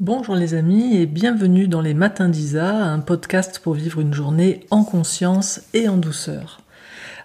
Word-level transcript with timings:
Bonjour 0.00 0.34
les 0.34 0.54
amis 0.54 0.96
et 0.96 1.06
bienvenue 1.06 1.68
dans 1.68 1.80
les 1.80 1.94
Matins 1.94 2.28
d'Isa, 2.28 2.68
un 2.68 2.98
podcast 2.98 3.60
pour 3.60 3.74
vivre 3.74 4.00
une 4.00 4.12
journée 4.12 4.66
en 4.72 4.82
conscience 4.82 5.60
et 5.72 5.88
en 5.88 5.96
douceur. 5.96 6.62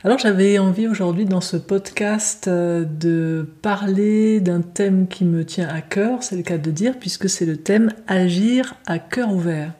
Alors 0.03 0.19
j'avais 0.19 0.59
envie 0.59 0.87
aujourd'hui 0.87 1.25
dans 1.25 1.41
ce 1.41 1.57
podcast 1.57 2.47
euh, 2.47 2.85
de 2.85 3.49
parler 3.63 4.39
d'un 4.39 4.61
thème 4.61 5.07
qui 5.07 5.25
me 5.25 5.45
tient 5.45 5.67
à 5.67 5.81
cœur, 5.81 6.21
c'est 6.21 6.35
le 6.35 6.43
cas 6.43 6.59
de 6.59 6.69
dire, 6.69 6.99
puisque 6.99 7.27
c'est 7.27 7.47
le 7.47 7.57
thème 7.57 7.91
Agir 8.07 8.75
à 8.85 8.99
cœur 8.99 9.33
ouvert. 9.33 9.73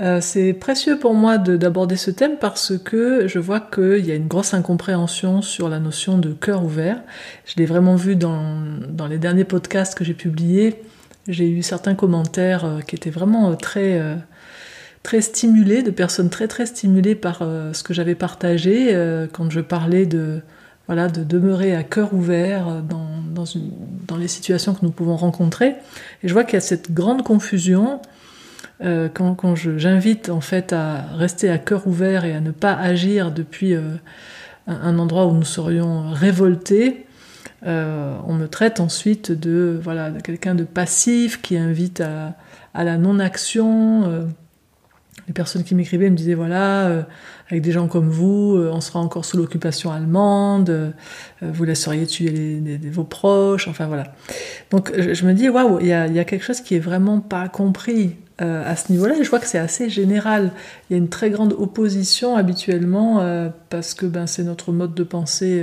Euh, 0.00 0.22
c'est 0.22 0.54
précieux 0.54 0.98
pour 0.98 1.12
moi 1.12 1.36
d'aborder 1.36 1.96
ce 1.96 2.10
thème 2.10 2.38
parce 2.40 2.72
que 2.78 3.28
je 3.28 3.38
vois 3.38 3.60
qu'il 3.60 4.06
y 4.06 4.12
a 4.12 4.14
une 4.14 4.28
grosse 4.28 4.54
incompréhension 4.54 5.42
sur 5.42 5.68
la 5.68 5.78
notion 5.78 6.16
de 6.16 6.32
cœur 6.32 6.64
ouvert. 6.64 7.02
Je 7.44 7.56
l'ai 7.58 7.66
vraiment 7.66 7.96
vu 7.96 8.16
dans, 8.16 8.62
dans 8.88 9.08
les 9.08 9.18
derniers 9.18 9.44
podcasts 9.44 9.94
que 9.94 10.04
j'ai 10.04 10.14
publiés 10.14 10.80
j'ai 11.28 11.48
eu 11.48 11.62
certains 11.62 11.94
commentaires 11.94 12.64
euh, 12.64 12.80
qui 12.80 12.96
étaient 12.96 13.10
vraiment 13.10 13.50
euh, 13.50 13.54
très, 13.54 14.00
euh, 14.00 14.16
très 15.02 15.20
stimulés, 15.20 15.82
de 15.82 15.90
personnes 15.90 16.30
très 16.30 16.48
très 16.48 16.66
stimulées 16.66 17.14
par 17.14 17.38
ce 17.38 17.82
que 17.82 17.94
j'avais 17.94 18.14
partagé 18.14 18.92
quand 19.32 19.48
je 19.48 19.60
parlais 19.60 20.06
de, 20.06 20.40
voilà, 20.86 21.08
de 21.08 21.22
demeurer 21.22 21.74
à 21.76 21.82
cœur 21.82 22.12
ouvert 22.12 22.82
dans, 22.82 23.06
dans, 23.32 23.44
une, 23.44 23.70
dans 24.06 24.16
les 24.16 24.28
situations 24.28 24.74
que 24.74 24.80
nous 24.82 24.90
pouvons 24.90 25.16
rencontrer. 25.16 25.76
Et 26.22 26.28
je 26.28 26.32
vois 26.32 26.44
qu'il 26.44 26.54
y 26.54 26.56
a 26.56 26.60
cette 26.60 26.92
grande 26.92 27.22
confusion 27.22 28.02
quand, 28.80 29.34
quand 29.34 29.54
j'invite 29.54 30.28
en 30.30 30.40
fait 30.40 30.72
à 30.72 31.06
rester 31.16 31.48
à 31.48 31.58
cœur 31.58 31.86
ouvert 31.86 32.24
et 32.24 32.34
à 32.34 32.40
ne 32.40 32.50
pas 32.50 32.74
agir 32.74 33.30
depuis 33.30 33.74
un 34.66 34.98
endroit 34.98 35.26
où 35.26 35.32
nous 35.32 35.44
serions 35.44 36.10
révoltés. 36.10 37.06
Euh, 37.66 38.16
on 38.26 38.34
me 38.34 38.46
traite 38.46 38.78
ensuite 38.78 39.32
de 39.32 39.78
voilà 39.82 40.10
de 40.10 40.20
quelqu'un 40.20 40.54
de 40.54 40.62
passif 40.64 41.42
qui 41.42 41.56
invite 41.56 42.00
à, 42.00 42.34
la 42.74 42.96
non-action. 42.96 44.04
Euh, 44.04 44.24
les 45.26 45.34
personnes 45.34 45.64
qui 45.64 45.74
m'écrivaient 45.74 46.08
me 46.08 46.16
disaient 46.16 46.34
voilà, 46.34 46.86
euh, 46.86 47.02
avec 47.50 47.62
des 47.62 47.72
gens 47.72 47.86
comme 47.88 48.08
vous, 48.08 48.56
on 48.72 48.80
sera 48.80 49.00
encore 49.00 49.26
sous 49.26 49.36
l'occupation 49.36 49.92
allemande, 49.92 50.94
vous 51.42 51.64
laisseriez 51.64 52.06
tuer 52.06 52.62
vos 52.90 53.04
proches, 53.04 53.68
enfin 53.68 53.88
voilà. 53.88 54.14
Donc 54.70 54.90
je, 54.96 55.26
me 55.26 55.34
dis 55.34 55.50
waouh, 55.50 55.80
il 55.80 55.88
y 55.88 55.92
a, 55.92 56.24
quelque 56.24 56.44
chose 56.44 56.62
qui 56.62 56.76
est 56.76 56.80
vraiment 56.80 57.20
pas 57.20 57.48
compris 57.48 58.16
à 58.38 58.74
ce 58.74 58.90
niveau-là. 58.90 59.16
Je 59.20 59.28
vois 59.28 59.38
que 59.38 59.46
c'est 59.46 59.58
assez 59.58 59.90
général. 59.90 60.52
Il 60.88 60.94
y 60.94 60.96
a 60.96 60.98
une 60.98 61.10
très 61.10 61.28
grande 61.28 61.52
opposition 61.52 62.36
habituellement 62.36 63.50
parce 63.68 63.92
que 63.92 64.06
ben 64.06 64.26
c'est 64.26 64.44
notre 64.44 64.72
mode 64.72 64.94
de 64.94 65.02
pensée 65.02 65.62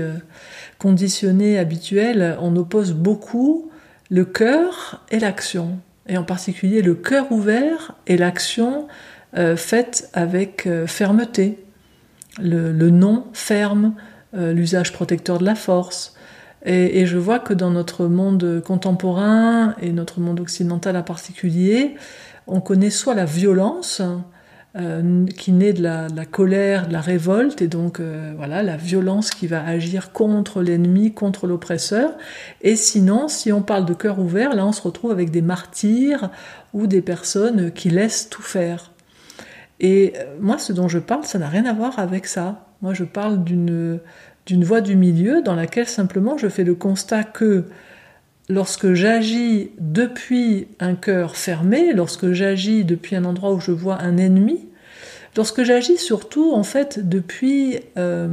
conditionné 0.80 1.58
habituel, 1.58 2.38
on 2.42 2.56
oppose 2.56 2.94
beaucoup 2.94 3.72
le 4.10 4.26
cœur 4.26 5.04
et 5.10 5.20
l'action, 5.20 5.80
et 6.08 6.18
en 6.18 6.24
particulier 6.24 6.82
le 6.82 6.96
cœur 6.96 7.32
ouvert 7.32 7.96
et 8.08 8.18
l'action 8.18 8.88
euh, 9.38 9.58
faite 9.58 10.10
avec 10.14 10.66
euh, 10.68 10.88
fermeté. 10.88 11.62
Le, 12.38 12.90
non 12.90 13.28
ferme, 13.32 13.94
euh, 14.36 14.52
l'usage 14.52 14.92
protecteur 14.92 15.40
de 15.40 15.46
la 15.46 15.56
force. 15.56 16.16
Et, 16.66 17.06
je 17.06 17.18
vois 17.18 17.40
que 17.40 17.54
dans 17.54 17.70
notre 17.70 18.08
monde 18.08 18.62
contemporain 18.66 19.76
et 19.82 19.92
notre 19.92 20.20
monde 20.20 20.40
occidental 20.40 20.98
en 20.98 21.04
particulier, 21.04 21.96
on 22.48 22.60
connaît 22.60 22.90
soit 22.90 23.14
la 23.14 23.26
violence, 23.26 24.02
euh, 24.78 25.26
qui 25.26 25.54
naît 25.54 25.72
de 25.72 25.82
la, 25.82 26.26
colère, 26.26 26.88
de 26.88 26.94
la 26.94 27.00
révolte, 27.00 27.62
et 27.62 27.68
donc 27.68 28.00
euh, 28.00 28.34
voilà 28.36 28.62
la 28.62 28.76
violence 28.76 29.30
qui 29.30 29.48
va 29.48 29.66
agir 29.66 30.12
contre 30.12 30.62
l'ennemi, 30.62 31.14
contre 31.14 31.48
l'oppresseur. 31.48 32.12
Et 32.62 32.76
sinon, 32.76 33.28
si 33.28 33.54
on 33.54 33.62
parle 33.62 33.86
de 33.86 33.94
cœur 33.94 34.20
ouvert, 34.20 34.54
là 34.54 34.66
on 34.66 34.74
se 34.74 34.82
retrouve 34.82 35.12
avec 35.12 35.32
des 35.32 35.42
martyrs 35.42 36.30
ou 36.74 36.88
des 36.88 37.02
personnes 37.02 37.72
qui 37.72 37.90
laissent 37.90 38.30
tout 38.30 38.42
faire. 38.42 38.92
Et 39.80 40.14
euh, 40.18 40.36
moi, 40.42 40.58
ce 40.58 40.74
dont 40.74 40.88
je 40.88 41.00
parle, 41.00 41.24
ça 41.24 41.40
n'a 41.40 41.48
rien 41.48 41.66
à 41.66 41.74
voir 41.74 41.98
avec 41.98 42.26
ça. 42.26 42.68
Moi, 42.82 42.94
je 42.94 43.06
parle 43.06 43.44
d'une 43.44 44.00
d'une 44.46 44.64
voie 44.64 44.82
du 44.82 44.96
milieu 44.96 45.42
dans 45.42 45.56
laquelle 45.56 45.88
simplement 45.88 46.38
je 46.38 46.50
fais 46.50 46.64
le 46.64 46.76
constat 46.76 47.24
que 47.24 47.66
lorsque 48.50 48.94
j'agis 48.94 49.72
depuis 49.80 50.68
un 50.80 50.96
cœur 50.96 51.36
fermé, 51.36 51.94
lorsque 51.94 52.32
j'agis 52.32 52.84
depuis 52.84 53.16
un 53.16 53.26
endroit 53.26 53.54
où 53.54 53.60
je 53.60 53.72
vois 53.72 54.02
un 54.02 54.18
ennemi, 54.18 54.68
lorsque 55.36 55.64
j'agis 55.64 55.98
surtout 55.98 56.54
en 56.54 56.64
fait 56.64 57.08
depuis 57.08 57.80
euh, 57.98 58.28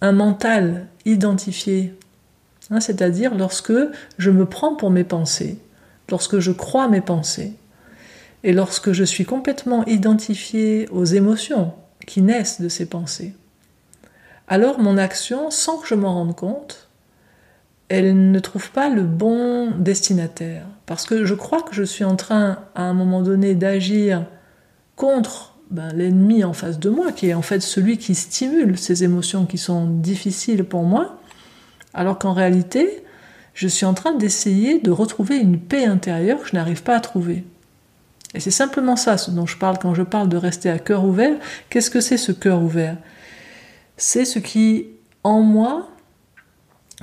un 0.00 0.12
mental 0.12 0.86
identifié, 1.04 1.94
hein, 2.70 2.80
c'est-à-dire 2.80 3.34
lorsque 3.34 3.74
je 4.18 4.30
me 4.30 4.46
prends 4.46 4.74
pour 4.74 4.90
mes 4.90 5.04
pensées, 5.04 5.58
lorsque 6.10 6.38
je 6.38 6.50
crois 6.50 6.88
mes 6.88 7.00
pensées, 7.00 7.54
et 8.42 8.52
lorsque 8.52 8.92
je 8.92 9.04
suis 9.04 9.24
complètement 9.24 9.86
identifié 9.86 10.86
aux 10.90 11.04
émotions 11.04 11.72
qui 12.06 12.20
naissent 12.20 12.60
de 12.60 12.68
ces 12.68 12.86
pensées, 12.86 13.34
alors 14.48 14.78
mon 14.78 14.98
action, 14.98 15.50
sans 15.50 15.78
que 15.78 15.86
je 15.86 15.94
m'en 15.94 16.12
rende 16.12 16.36
compte, 16.36 16.83
elle 17.88 18.30
ne 18.30 18.38
trouve 18.38 18.70
pas 18.70 18.88
le 18.88 19.02
bon 19.02 19.70
destinataire. 19.78 20.66
Parce 20.86 21.06
que 21.06 21.24
je 21.24 21.34
crois 21.34 21.62
que 21.62 21.74
je 21.74 21.82
suis 21.82 22.04
en 22.04 22.16
train, 22.16 22.58
à 22.74 22.82
un 22.82 22.94
moment 22.94 23.22
donné, 23.22 23.54
d'agir 23.54 24.26
contre 24.96 25.54
ben, 25.70 25.92
l'ennemi 25.94 26.44
en 26.44 26.52
face 26.52 26.78
de 26.78 26.90
moi, 26.90 27.12
qui 27.12 27.28
est 27.28 27.34
en 27.34 27.42
fait 27.42 27.60
celui 27.60 27.98
qui 27.98 28.14
stimule 28.14 28.78
ces 28.78 29.04
émotions 29.04 29.46
qui 29.46 29.58
sont 29.58 29.86
difficiles 29.86 30.64
pour 30.64 30.82
moi, 30.82 31.18
alors 31.94 32.18
qu'en 32.18 32.32
réalité, 32.32 33.04
je 33.54 33.68
suis 33.68 33.86
en 33.86 33.94
train 33.94 34.14
d'essayer 34.14 34.80
de 34.80 34.90
retrouver 34.90 35.36
une 35.36 35.58
paix 35.58 35.86
intérieure 35.86 36.40
que 36.42 36.48
je 36.48 36.56
n'arrive 36.56 36.82
pas 36.82 36.96
à 36.96 37.00
trouver. 37.00 37.44
Et 38.34 38.40
c'est 38.40 38.50
simplement 38.50 38.96
ça 38.96 39.16
ce 39.16 39.30
dont 39.30 39.46
je 39.46 39.56
parle 39.56 39.78
quand 39.78 39.94
je 39.94 40.02
parle 40.02 40.28
de 40.28 40.36
rester 40.36 40.68
à 40.68 40.78
cœur 40.78 41.04
ouvert. 41.04 41.36
Qu'est-ce 41.70 41.90
que 41.90 42.00
c'est 42.00 42.16
ce 42.16 42.32
cœur 42.32 42.62
ouvert? 42.62 42.96
C'est 43.96 44.24
ce 44.24 44.40
qui, 44.40 44.88
en 45.22 45.40
moi, 45.40 45.88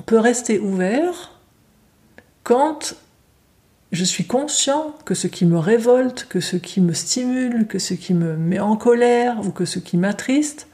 peut 0.01 0.19
rester 0.19 0.59
ouvert 0.59 1.31
quand 2.43 2.95
je 3.91 4.03
suis 4.03 4.25
conscient 4.25 4.95
que 5.05 5.13
ce 5.13 5.27
qui 5.27 5.45
me 5.45 5.57
révolte, 5.57 6.25
que 6.29 6.39
ce 6.39 6.55
qui 6.55 6.81
me 6.81 6.93
stimule, 6.93 7.67
que 7.67 7.79
ce 7.79 7.93
qui 7.93 8.13
me 8.13 8.37
met 8.37 8.59
en 8.59 8.77
colère 8.77 9.39
ou 9.45 9.51
que 9.51 9.65
ce 9.65 9.79
qui 9.79 9.97
m'attriste, 9.97 10.67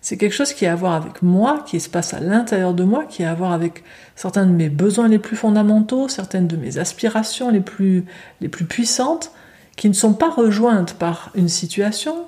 c'est 0.00 0.16
quelque 0.16 0.34
chose 0.34 0.52
qui 0.52 0.66
a 0.66 0.72
à 0.72 0.74
voir 0.74 0.94
avec 0.94 1.22
moi, 1.22 1.62
qui 1.66 1.78
se 1.78 1.88
passe 1.88 2.12
à 2.12 2.20
l'intérieur 2.20 2.74
de 2.74 2.82
moi, 2.82 3.04
qui 3.04 3.22
a 3.22 3.30
à 3.30 3.34
voir 3.34 3.52
avec 3.52 3.84
certains 4.16 4.46
de 4.46 4.50
mes 4.50 4.68
besoins 4.68 5.08
les 5.08 5.20
plus 5.20 5.36
fondamentaux, 5.36 6.08
certaines 6.08 6.48
de 6.48 6.56
mes 6.56 6.78
aspirations 6.78 7.50
les 7.50 7.60
plus, 7.60 8.04
les 8.40 8.48
plus 8.48 8.64
puissantes, 8.64 9.30
qui 9.76 9.88
ne 9.88 9.94
sont 9.94 10.14
pas 10.14 10.30
rejointes 10.30 10.94
par 10.94 11.30
une 11.34 11.48
situation, 11.48 12.26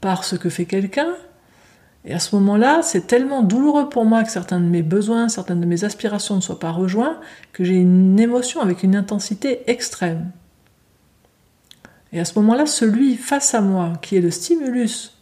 par 0.00 0.22
ce 0.22 0.36
que 0.36 0.48
fait 0.48 0.66
quelqu'un, 0.66 1.14
et 2.04 2.14
à 2.14 2.18
ce 2.18 2.34
moment-là, 2.36 2.80
c'est 2.82 3.06
tellement 3.06 3.42
douloureux 3.42 3.88
pour 3.90 4.06
moi 4.06 4.24
que 4.24 4.30
certains 4.30 4.58
de 4.58 4.64
mes 4.64 4.82
besoins, 4.82 5.28
certaines 5.28 5.60
de 5.60 5.66
mes 5.66 5.84
aspirations 5.84 6.36
ne 6.36 6.40
soient 6.40 6.58
pas 6.58 6.70
rejoints, 6.70 7.18
que 7.52 7.62
j'ai 7.62 7.74
une 7.74 8.18
émotion 8.18 8.60
avec 8.60 8.82
une 8.82 8.96
intensité 8.96 9.70
extrême. 9.70 10.30
Et 12.12 12.20
à 12.20 12.24
ce 12.24 12.38
moment-là, 12.38 12.64
celui 12.66 13.16
face 13.16 13.54
à 13.54 13.60
moi, 13.60 13.92
qui 14.00 14.16
est 14.16 14.20
le 14.20 14.30
stimulus 14.30 15.18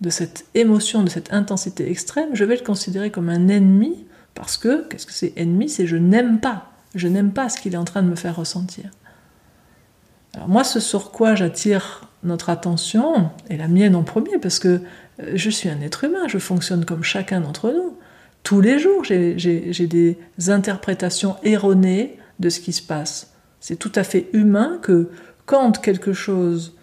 de 0.00 0.10
cette 0.10 0.46
émotion, 0.54 1.02
de 1.02 1.10
cette 1.10 1.32
intensité 1.32 1.90
extrême, 1.90 2.30
je 2.34 2.44
vais 2.44 2.56
le 2.56 2.64
considérer 2.64 3.10
comme 3.10 3.28
un 3.28 3.48
ennemi, 3.48 4.06
parce 4.34 4.56
que, 4.56 4.88
qu'est-ce 4.88 5.06
que 5.06 5.12
c'est 5.12 5.32
ennemi? 5.36 5.68
C'est 5.68 5.86
je 5.86 5.96
n'aime 5.96 6.40
pas. 6.40 6.70
Je 6.94 7.08
n'aime 7.08 7.32
pas 7.32 7.48
ce 7.48 7.60
qu'il 7.60 7.74
est 7.74 7.78
en 7.78 7.84
train 7.84 8.02
de 8.02 8.08
me 8.08 8.16
faire 8.16 8.36
ressentir. 8.36 8.90
Alors 10.34 10.48
moi, 10.48 10.64
ce 10.64 10.80
sur 10.80 11.10
quoi 11.10 11.34
j'attire 11.34 12.08
notre 12.22 12.48
attention, 12.48 13.30
et 13.50 13.56
la 13.56 13.68
mienne 13.68 13.96
en 13.96 14.04
premier, 14.04 14.38
parce 14.38 14.58
que 14.58 14.80
je 15.34 15.50
suis 15.50 15.68
un 15.68 15.80
être 15.80 16.04
humain, 16.04 16.28
je 16.28 16.38
fonctionne 16.38 16.84
comme 16.84 17.02
chacun 17.02 17.40
d'entre 17.40 17.70
nous. 17.70 17.96
Tous 18.42 18.60
les 18.60 18.78
jours, 18.78 19.04
j'ai 19.04 19.86
des 19.86 20.18
interprétations 20.48 21.36
erronées 21.42 22.18
de 22.40 22.48
ce 22.48 22.60
qui 22.60 22.72
se 22.72 22.82
passe. 22.82 23.32
C'est 23.60 23.76
tout 23.76 23.92
à 23.94 24.02
fait 24.02 24.28
humain 24.32 24.78
que 24.82 25.10
quand 25.46 25.80
quelque 25.80 26.12
chose 26.12 26.76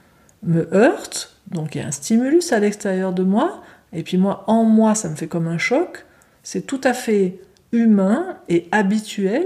me 0.44 0.74
heurte, 0.74 1.36
donc 1.52 1.76
il 1.76 1.80
y 1.80 1.82
a 1.82 1.88
un 1.88 1.92
stimulus 1.92 2.54
à 2.54 2.60
l'extérieur 2.60 3.12
de 3.12 3.24
moi, 3.24 3.62
et 3.92 4.04
puis 4.04 4.18
moi, 4.18 4.44
en 4.48 4.64
moi, 4.64 4.96
ça 4.96 5.10
me 5.10 5.16
fait 5.16 5.28
comme 5.28 5.48
un 5.48 5.58
choc, 5.58 6.06
c'est 6.44 6.66
tout 6.66 6.82
à 6.84 6.94
fait 6.94 7.40
humain 7.72 8.38
et 8.48 8.68
habituel 8.72 9.46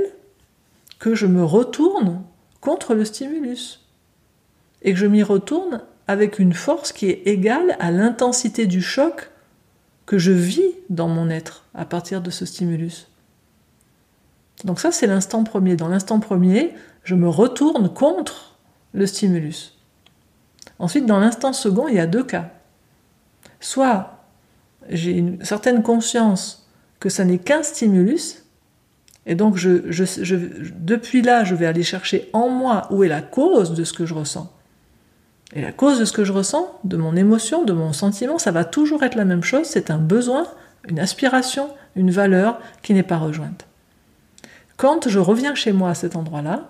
que 1.00 1.16
je 1.16 1.26
me 1.26 1.44
retourne 1.44 2.24
contre 2.62 2.94
le 2.94 3.06
stimulus. 3.06 3.82
Et 4.84 4.94
que 4.94 5.00
je 5.00 5.08
m'y 5.08 5.24
retourne 5.24 5.82
avec 6.08 6.40
une 6.40 6.54
force 6.54 6.92
qui 6.92 7.10
est 7.10 7.24
égale 7.26 7.76
à 7.80 7.92
l'intensité 7.92 8.66
du 8.66 8.82
choc 8.82 9.32
que 10.06 10.18
je 10.18 10.32
vis 10.32 10.74
dans 10.90 11.08
mon 11.08 11.30
être 11.30 11.64
à 11.74 11.86
partir 11.86 12.22
de 12.22 12.30
ce 12.30 12.46
stimulus. 12.46 13.08
Donc 14.66 14.80
ça, 14.80 14.92
c'est 14.92 15.08
l'instant 15.08 15.44
premier. 15.44 15.76
Dans 15.76 15.88
l'instant 15.88 16.20
premier, 16.20 16.74
je 17.04 17.16
me 17.16 17.30
retourne 17.30 17.94
contre 17.94 18.58
le 18.94 19.06
stimulus. 19.06 19.78
Ensuite, 20.80 21.06
dans 21.06 21.20
l'instant 21.20 21.54
second, 21.54 21.88
il 21.88 21.96
y 21.96 22.00
a 22.00 22.08
deux 22.08 22.24
cas. 22.24 22.52
Soit 23.60 24.26
j'ai 24.90 25.12
une 25.12 25.44
certaine 25.44 25.84
conscience 25.84 26.68
que 27.00 27.10
ça 27.10 27.26
n'est 27.26 27.38
qu'un 27.38 27.64
stimulus, 27.64 28.44
Et 29.26 29.36
donc, 29.36 29.58
depuis 29.58 31.22
là, 31.22 31.46
je 31.46 31.56
vais 31.56 31.66
aller 31.66 31.84
chercher 31.84 32.30
en 32.34 32.50
moi 32.50 32.88
où 32.92 33.04
est 33.04 33.08
la 33.08 33.22
cause 33.22 33.74
de 33.74 33.86
ce 33.86 33.94
que 33.94 34.06
je 34.06 34.14
ressens. 34.14 34.52
Et 35.54 35.62
la 35.62 35.72
cause 35.72 36.00
de 36.00 36.06
ce 36.06 36.14
que 36.14 36.24
je 36.24 36.34
ressens, 36.34 36.68
de 36.84 36.98
mon 36.98 37.16
émotion, 37.16 37.64
de 37.64 37.74
mon 37.74 37.94
sentiment, 37.94 38.40
ça 38.40 38.52
va 38.52 38.66
toujours 38.66 39.04
être 39.04 39.16
la 39.16 39.26
même 39.26 39.44
chose, 39.44 39.68
c'est 39.68 39.92
un 39.92 40.00
besoin, 40.00 40.48
une 40.88 41.00
aspiration, 41.00 41.70
une 41.96 42.12
valeur 42.12 42.60
qui 42.82 42.94
n'est 42.94 43.04
pas 43.04 43.18
rejointe. 43.18 43.68
Quand 44.78 45.08
je 45.08 45.20
reviens 45.20 45.54
chez 45.54 45.72
moi 45.72 45.92
à 45.92 45.94
cet 45.94 46.16
endroit-là, 46.16 46.70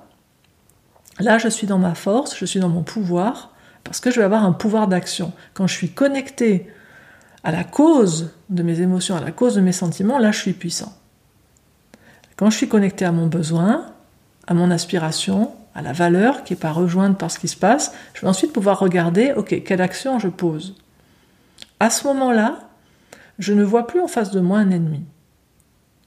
là 1.19 1.37
je 1.37 1.47
suis 1.47 1.65
dans 1.65 1.79
ma 1.79 1.95
force, 1.95 2.37
je 2.37 2.45
suis 2.45 2.59
dans 2.59 2.69
mon 2.69 2.83
pouvoir, 2.83 3.53
parce 3.85 4.01
que 4.01 4.11
je 4.11 4.19
vais 4.19 4.25
avoir 4.25 4.43
un 4.43 4.51
pouvoir 4.51 4.87
d'action. 4.87 5.31
Quand 5.53 5.67
je 5.67 5.73
suis 5.73 5.89
connecté 5.89 6.67
à 7.43 7.51
la 7.51 7.63
cause 7.63 8.31
de 8.49 8.63
mes 8.63 8.81
émotions, 8.81 9.15
à 9.15 9.21
la 9.21 9.31
cause 9.31 9.55
de 9.55 9.61
mes 9.61 9.71
sentiments, 9.71 10.19
là 10.19 10.31
je 10.31 10.39
suis 10.39 10.53
puissant. 10.53 10.93
Quand 12.35 12.49
je 12.49 12.57
suis 12.57 12.67
connecté 12.67 13.05
à 13.05 13.11
mon 13.13 13.27
besoin, 13.27 13.85
à 14.47 14.53
mon 14.53 14.71
aspiration, 14.71 15.51
à 15.75 15.81
la 15.81 15.93
valeur 15.93 16.43
qui 16.43 16.53
n'est 16.53 16.59
pas 16.59 16.71
rejointe 16.71 17.17
par 17.17 17.31
ce 17.31 17.39
qui 17.39 17.47
se 17.47 17.57
passe, 17.57 17.93
je 18.13 18.21
vais 18.21 18.27
ensuite 18.27 18.53
pouvoir 18.53 18.79
regarder, 18.79 19.33
ok, 19.35 19.63
quelle 19.63 19.81
action 19.81 20.19
je 20.19 20.27
pose. 20.27 20.75
À 21.79 21.89
ce 21.89 22.07
moment-là, 22.07 22.59
je 23.39 23.53
ne 23.53 23.63
vois 23.63 23.87
plus 23.87 23.99
en 23.99 24.07
face 24.07 24.31
de 24.31 24.39
moi 24.39 24.59
un 24.59 24.69
ennemi. 24.69 25.01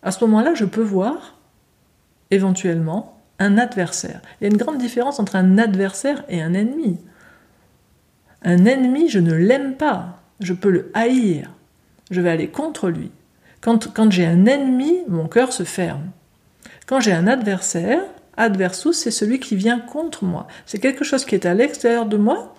À 0.03 0.13
ce 0.13 0.25
moment-là, 0.25 0.55
je 0.55 0.65
peux 0.65 0.83
voir, 0.83 1.37
éventuellement, 2.31 3.21
un 3.39 3.59
adversaire. 3.59 4.21
Il 4.41 4.45
y 4.45 4.47
a 4.47 4.51
une 4.51 4.57
grande 4.57 4.79
différence 4.79 5.21
entre 5.21 5.37
un 5.37 5.59
adversaire 5.59 6.25
et 6.29 6.41
un 6.41 6.55
ennemi. 6.55 6.99
Un 8.43 8.65
ennemi, 8.65 9.09
je 9.09 9.19
ne 9.19 9.35
l'aime 9.35 9.75
pas, 9.75 10.21
je 10.41 10.53
peux 10.53 10.71
le 10.71 10.91
haïr, 10.95 11.51
je 12.11 12.21
vais 12.21 12.31
aller 12.31 12.49
contre 12.49 12.89
lui. 12.89 13.11
Quand, 13.61 13.93
quand 13.93 14.11
j'ai 14.13 14.27
un 14.27 14.47
ennemi, 14.47 15.01
mon 15.09 15.27
cœur 15.27 15.53
se 15.53 15.65
ferme. 15.65 16.11
Quand 16.87 17.01
j'ai 17.01 17.13
un 17.13 17.27
adversaire, 17.27 18.03
adversus, 18.37 18.97
c'est 18.97 19.11
celui 19.11 19.41
qui 19.41 19.57
vient 19.57 19.79
contre 19.79 20.25
moi. 20.25 20.47
C'est 20.67 20.79
quelque 20.79 21.05
chose 21.05 21.25
qui 21.25 21.35
est 21.35 21.47
à 21.47 21.55
l'extérieur 21.55 22.07
de 22.07 22.17
moi 22.17 22.55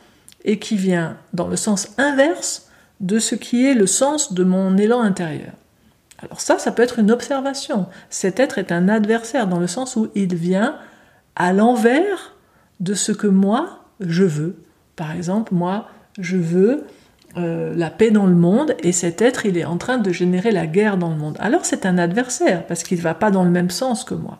et 0.45 0.59
qui 0.59 0.75
vient 0.75 1.17
dans 1.33 1.47
le 1.47 1.55
sens 1.55 1.89
inverse 1.97 2.69
de 2.99 3.19
ce 3.19 3.35
qui 3.35 3.65
est 3.65 3.73
le 3.73 3.87
sens 3.87 4.33
de 4.33 4.43
mon 4.43 4.77
élan 4.77 5.01
intérieur. 5.01 5.53
Alors 6.19 6.41
ça, 6.41 6.57
ça 6.57 6.71
peut 6.71 6.81
être 6.81 6.99
une 6.99 7.11
observation. 7.11 7.85
Cet 8.09 8.39
être 8.39 8.57
est 8.57 8.71
un 8.71 8.89
adversaire 8.89 9.47
dans 9.47 9.59
le 9.59 9.67
sens 9.67 9.95
où 9.95 10.09
il 10.15 10.33
vient 10.35 10.77
à 11.35 11.53
l'envers 11.53 12.35
de 12.79 12.93
ce 12.93 13.11
que 13.11 13.27
moi, 13.27 13.83
je 13.99 14.23
veux. 14.23 14.63
Par 14.95 15.11
exemple, 15.11 15.53
moi, 15.53 15.87
je 16.17 16.37
veux 16.37 16.85
euh, 17.37 17.75
la 17.75 17.91
paix 17.91 18.09
dans 18.09 18.25
le 18.25 18.35
monde 18.35 18.75
et 18.81 18.91
cet 18.91 19.21
être, 19.21 19.45
il 19.45 19.57
est 19.57 19.65
en 19.65 19.77
train 19.77 19.99
de 19.99 20.11
générer 20.11 20.51
la 20.51 20.65
guerre 20.65 20.97
dans 20.97 21.09
le 21.09 21.17
monde. 21.17 21.37
Alors 21.39 21.65
c'est 21.65 21.85
un 21.85 21.99
adversaire 21.99 22.65
parce 22.65 22.83
qu'il 22.83 22.97
ne 22.97 23.03
va 23.03 23.13
pas 23.13 23.29
dans 23.29 23.43
le 23.43 23.51
même 23.51 23.69
sens 23.69 24.03
que 24.03 24.15
moi. 24.15 24.39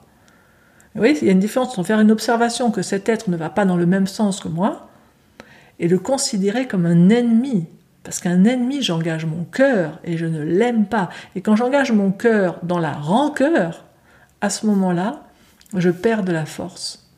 Vous 0.97 1.05
il 1.05 1.25
y 1.25 1.29
a 1.29 1.31
une 1.31 1.39
différence 1.39 1.69
entre 1.69 1.83
faire 1.83 1.99
une 1.99 2.09
observation 2.09 2.71
que 2.71 2.81
cet 2.81 3.07
être 3.07 3.29
ne 3.29 3.37
va 3.37 3.51
pas 3.51 3.65
dans 3.65 3.77
le 3.77 3.85
même 3.85 4.07
sens 4.07 4.39
que 4.39 4.47
moi 4.47 4.89
et 5.79 5.87
le 5.87 5.99
considérer 5.99 6.67
comme 6.67 6.87
un 6.87 7.09
ennemi. 7.09 7.67
Parce 8.03 8.19
qu'un 8.19 8.45
ennemi, 8.45 8.81
j'engage 8.81 9.25
mon 9.25 9.43
cœur 9.43 9.99
et 10.03 10.17
je 10.17 10.25
ne 10.25 10.41
l'aime 10.41 10.87
pas. 10.87 11.09
Et 11.35 11.41
quand 11.41 11.55
j'engage 11.55 11.91
mon 11.91 12.11
cœur 12.11 12.59
dans 12.63 12.79
la 12.79 12.93
rancœur, 12.93 13.85
à 14.41 14.49
ce 14.49 14.65
moment-là, 14.65 15.23
je 15.75 15.91
perds 15.91 16.23
de 16.23 16.31
la 16.31 16.45
force. 16.45 17.11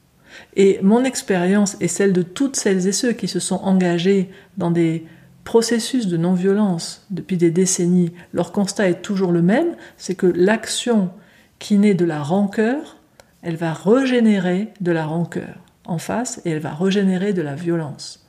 Et 0.58 0.80
mon 0.82 1.06
expérience 1.06 1.78
et 1.80 1.88
celle 1.88 2.12
de 2.12 2.22
toutes 2.22 2.58
celles 2.58 2.86
et 2.86 2.92
ceux 2.92 3.14
qui 3.14 3.30
se 3.30 3.40
sont 3.40 3.62
engagés 3.64 4.30
dans 4.58 4.72
des 4.72 5.06
processus 5.46 6.08
de 6.08 6.18
non-violence 6.18 7.06
depuis 7.12 7.38
des 7.38 7.52
décennies, 7.52 8.12
leur 8.34 8.52
constat 8.52 8.90
est 8.90 9.02
toujours 9.02 9.32
le 9.32 9.42
même, 9.42 9.76
c'est 9.98 10.16
que 10.16 10.28
l'action 10.28 11.12
qui 11.60 11.78
naît 11.78 11.94
de 11.94 12.06
la 12.06 12.22
rancœur 12.22 12.99
elle 13.42 13.56
va 13.56 13.74
régénérer 13.74 14.74
de 14.82 14.92
la 14.92 15.06
rancœur 15.06 15.56
en 15.86 15.98
face 15.98 16.42
et 16.46 16.52
elle 16.52 16.60
va 16.60 16.74
régénérer 16.74 17.34
de 17.34 17.42
la 17.42 17.56
violence. 17.56 18.26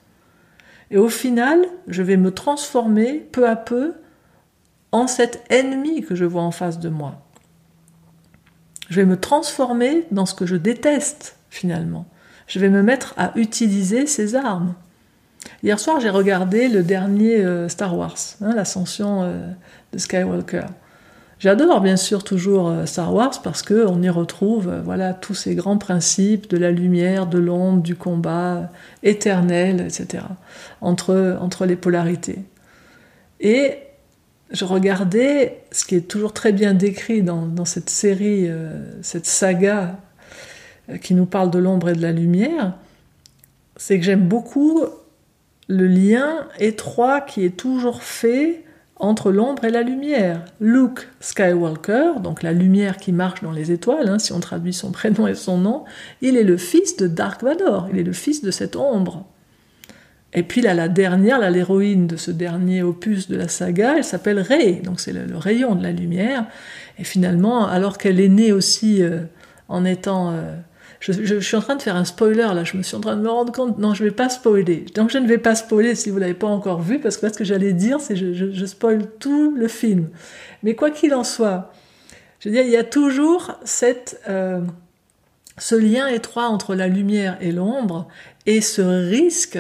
Et 0.90 0.98
au 0.98 1.08
final, 1.08 1.64
je 1.86 2.02
vais 2.02 2.16
me 2.16 2.32
transformer 2.32 3.14
peu 3.32 3.48
à 3.48 3.56
peu 3.56 3.94
en 4.92 5.06
cet 5.06 5.44
ennemi 5.50 6.02
que 6.02 6.14
je 6.14 6.24
vois 6.24 6.42
en 6.42 6.50
face 6.50 6.80
de 6.80 6.88
moi. 6.88 7.22
Je 8.88 8.96
vais 8.96 9.06
me 9.06 9.18
transformer 9.18 10.06
dans 10.10 10.26
ce 10.26 10.34
que 10.34 10.46
je 10.46 10.56
déteste 10.56 11.36
finalement. 11.48 12.06
Je 12.48 12.58
vais 12.58 12.68
me 12.68 12.82
mettre 12.82 13.14
à 13.16 13.32
utiliser 13.36 14.06
ces 14.06 14.34
armes. 14.34 14.74
Hier 15.62 15.78
soir, 15.78 16.00
j'ai 16.00 16.10
regardé 16.10 16.68
le 16.68 16.82
dernier 16.82 17.44
euh, 17.44 17.68
Star 17.68 17.96
Wars, 17.96 18.16
hein, 18.40 18.52
l'ascension 18.54 19.22
euh, 19.22 19.48
de 19.92 19.98
Skywalker. 19.98 20.66
J'adore 21.40 21.80
bien 21.80 21.96
sûr 21.96 22.22
toujours 22.22 22.68
euh, 22.68 22.84
Star 22.84 23.14
Wars 23.14 23.40
parce 23.42 23.62
que 23.62 23.86
on 23.86 24.02
y 24.02 24.10
retrouve 24.10 24.68
euh, 24.68 24.82
voilà 24.82 25.14
tous 25.14 25.32
ces 25.32 25.54
grands 25.54 25.78
principes 25.78 26.50
de 26.50 26.58
la 26.58 26.70
lumière, 26.70 27.26
de 27.26 27.38
l'ombre, 27.38 27.82
du 27.82 27.96
combat 27.96 28.56
euh, 28.56 28.64
éternel, 29.02 29.80
etc. 29.80 30.24
entre 30.82 31.38
entre 31.40 31.64
les 31.64 31.76
polarités. 31.76 32.40
Et 33.40 33.78
je 34.50 34.66
regardais 34.66 35.62
ce 35.72 35.86
qui 35.86 35.94
est 35.94 36.06
toujours 36.06 36.34
très 36.34 36.52
bien 36.52 36.74
décrit 36.74 37.22
dans 37.22 37.64
cette 37.64 37.88
série, 37.88 38.50
cette 39.00 39.24
saga 39.24 39.96
qui 41.00 41.14
nous 41.14 41.24
parle 41.24 41.50
de 41.50 41.58
l'ombre 41.58 41.88
et 41.88 41.94
de 41.94 42.02
la 42.02 42.10
lumière, 42.10 42.74
c'est 43.76 43.96
que 43.98 44.04
j'aime 44.04 44.26
beaucoup 44.26 44.82
le 45.68 45.86
lien 45.86 46.48
étroit 46.58 47.20
qui 47.20 47.44
est 47.44 47.56
toujours 47.56 48.02
fait 48.02 48.64
entre 49.00 49.32
l'ombre 49.32 49.64
et 49.64 49.70
la 49.70 49.82
lumière. 49.82 50.44
Luke 50.60 51.08
Skywalker, 51.20 52.20
donc 52.22 52.42
la 52.42 52.52
lumière 52.52 52.98
qui 52.98 53.12
marche 53.12 53.42
dans 53.42 53.50
les 53.50 53.72
étoiles, 53.72 54.08
hein, 54.08 54.18
si 54.18 54.32
on 54.32 54.40
traduit 54.40 54.72
son 54.72 54.90
prénom 54.92 55.26
et 55.26 55.34
son 55.34 55.58
nom, 55.58 55.84
il 56.20 56.36
est 56.36 56.44
le 56.44 56.56
fils 56.56 56.96
de 56.96 57.06
Dark 57.06 57.42
Vador, 57.42 57.88
il 57.92 57.98
est 57.98 58.04
le 58.04 58.12
fils 58.12 58.42
de 58.42 58.50
cette 58.50 58.76
ombre. 58.76 59.26
Et 60.32 60.44
puis 60.44 60.60
là, 60.60 60.74
la 60.74 60.88
dernière, 60.88 61.40
l'héroïne 61.50 62.06
de 62.06 62.16
ce 62.16 62.30
dernier 62.30 62.82
opus 62.82 63.28
de 63.28 63.36
la 63.36 63.48
saga, 63.48 63.94
elle 63.96 64.04
s'appelle 64.04 64.38
Rey, 64.38 64.80
donc 64.84 65.00
c'est 65.00 65.12
le, 65.12 65.36
rayon 65.36 65.74
de 65.74 65.82
la 65.82 65.90
lumière. 65.90 66.46
Et 66.98 67.04
finalement, 67.04 67.66
alors 67.66 67.98
qu'elle 67.98 68.20
est 68.20 68.28
née 68.28 68.52
aussi 68.52 69.02
euh, 69.02 69.22
en 69.68 69.84
étant 69.84 70.30
euh, 70.30 70.54
je, 71.00 71.40
suis 71.40 71.56
en 71.56 71.60
train 71.60 71.76
de 71.76 71.82
faire 71.82 71.96
un 71.96 72.04
spoiler 72.04 72.48
là, 72.54 72.62
je 72.62 72.76
me 72.76 72.82
suis 72.82 72.94
en 72.94 73.00
train 73.00 73.16
de 73.16 73.22
me 73.22 73.30
rendre 73.30 73.52
compte. 73.52 73.78
Non, 73.78 73.94
je 73.94 74.04
vais 74.04 74.10
pas 74.10 74.28
spoiler. 74.28 74.84
Donc 74.94 75.10
je 75.10 75.18
ne 75.18 75.26
vais 75.26 75.38
pas 75.38 75.54
spoiler 75.54 75.94
si 75.94 76.10
vous 76.10 76.18
l'avez 76.18 76.34
pas 76.34 76.46
encore 76.46 76.82
vu, 76.82 77.00
parce 77.00 77.16
que 77.16 77.28
ce 77.28 77.38
que 77.38 77.44
j'allais 77.44 77.72
dire, 77.72 78.00
c'est 78.00 78.16
je, 78.16 78.52
je 78.52 78.66
spoil 78.66 79.06
tout 79.18 79.54
le 79.56 79.66
film. 79.66 80.10
Mais 80.62 80.74
quoi 80.74 80.90
qu'il 80.90 81.14
en 81.14 81.24
soit, 81.24 81.72
je 82.38 82.48
veux 82.48 82.54
dire, 82.54 82.64
il 82.64 82.70
y 82.70 82.76
a 82.76 82.84
toujours 82.84 83.58
cette, 83.64 84.20
euh, 84.28 84.60
ce 85.56 85.74
lien 85.74 86.06
étroit 86.06 86.48
entre 86.48 86.74
la 86.74 86.86
lumière 86.86 87.38
et 87.40 87.52
l'ombre, 87.52 88.08
et 88.44 88.60
ce 88.60 88.82
risque 88.82 89.58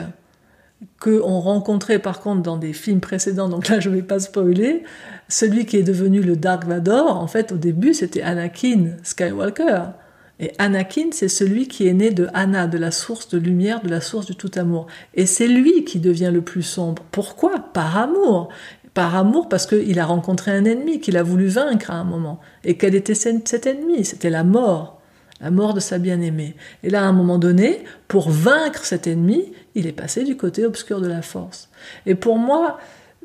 qu'on 0.98 1.40
rencontrait 1.40 1.98
par 1.98 2.20
contre 2.20 2.42
dans 2.42 2.56
des 2.56 2.72
films 2.72 3.00
précédents, 3.00 3.48
donc 3.48 3.68
là 3.68 3.80
je 3.80 3.90
ne 3.90 3.96
vais 3.96 4.02
pas 4.02 4.18
spoiler, 4.18 4.82
celui 5.28 5.66
qui 5.66 5.76
est 5.76 5.82
devenu 5.82 6.20
le 6.20 6.36
Dark 6.36 6.64
Vador, 6.64 7.18
en 7.18 7.26
fait 7.26 7.52
au 7.52 7.56
début 7.56 7.94
c'était 7.94 8.22
Anakin 8.22 8.96
Skywalker. 9.02 9.92
Et 10.40 10.52
Anakin, 10.58 11.08
c'est 11.12 11.28
celui 11.28 11.68
qui 11.68 11.86
est 11.86 11.92
né 11.92 12.10
de 12.10 12.26
Anna, 12.32 12.66
de 12.66 12.78
la 12.78 12.90
source 12.90 13.28
de 13.28 13.38
lumière, 13.38 13.82
de 13.82 13.88
la 13.90 14.00
source 14.00 14.24
du 14.24 14.34
tout 14.34 14.50
amour. 14.56 14.86
Et 15.14 15.26
c'est 15.26 15.46
lui 15.46 15.84
qui 15.84 16.00
devient 16.00 16.30
le 16.32 16.40
plus 16.40 16.62
sombre. 16.62 17.04
Pourquoi? 17.10 17.58
Par 17.58 17.98
amour. 17.98 18.48
Par 18.94 19.14
amour 19.14 19.50
parce 19.50 19.66
qu'il 19.66 20.00
a 20.00 20.06
rencontré 20.06 20.50
un 20.50 20.64
ennemi 20.64 20.98
qu'il 21.00 21.18
a 21.18 21.22
voulu 21.22 21.46
vaincre 21.46 21.90
à 21.90 21.94
un 21.94 22.04
moment. 22.04 22.40
Et 22.64 22.78
quel 22.78 22.94
était 22.94 23.14
cet 23.14 23.66
ennemi? 23.66 24.04
C'était 24.04 24.30
la 24.30 24.42
mort. 24.42 25.00
La 25.42 25.50
mort 25.50 25.74
de 25.74 25.80
sa 25.80 25.98
bien-aimée. 25.98 26.56
Et 26.82 26.90
là, 26.90 27.02
à 27.02 27.04
un 27.04 27.12
moment 27.12 27.38
donné, 27.38 27.84
pour 28.08 28.30
vaincre 28.30 28.84
cet 28.84 29.06
ennemi, 29.06 29.52
il 29.74 29.86
est 29.86 29.92
passé 29.92 30.24
du 30.24 30.36
côté 30.36 30.64
obscur 30.64 31.00
de 31.00 31.06
la 31.06 31.22
force. 31.22 31.68
Et 32.06 32.14
pour 32.14 32.38
moi, 32.38 32.78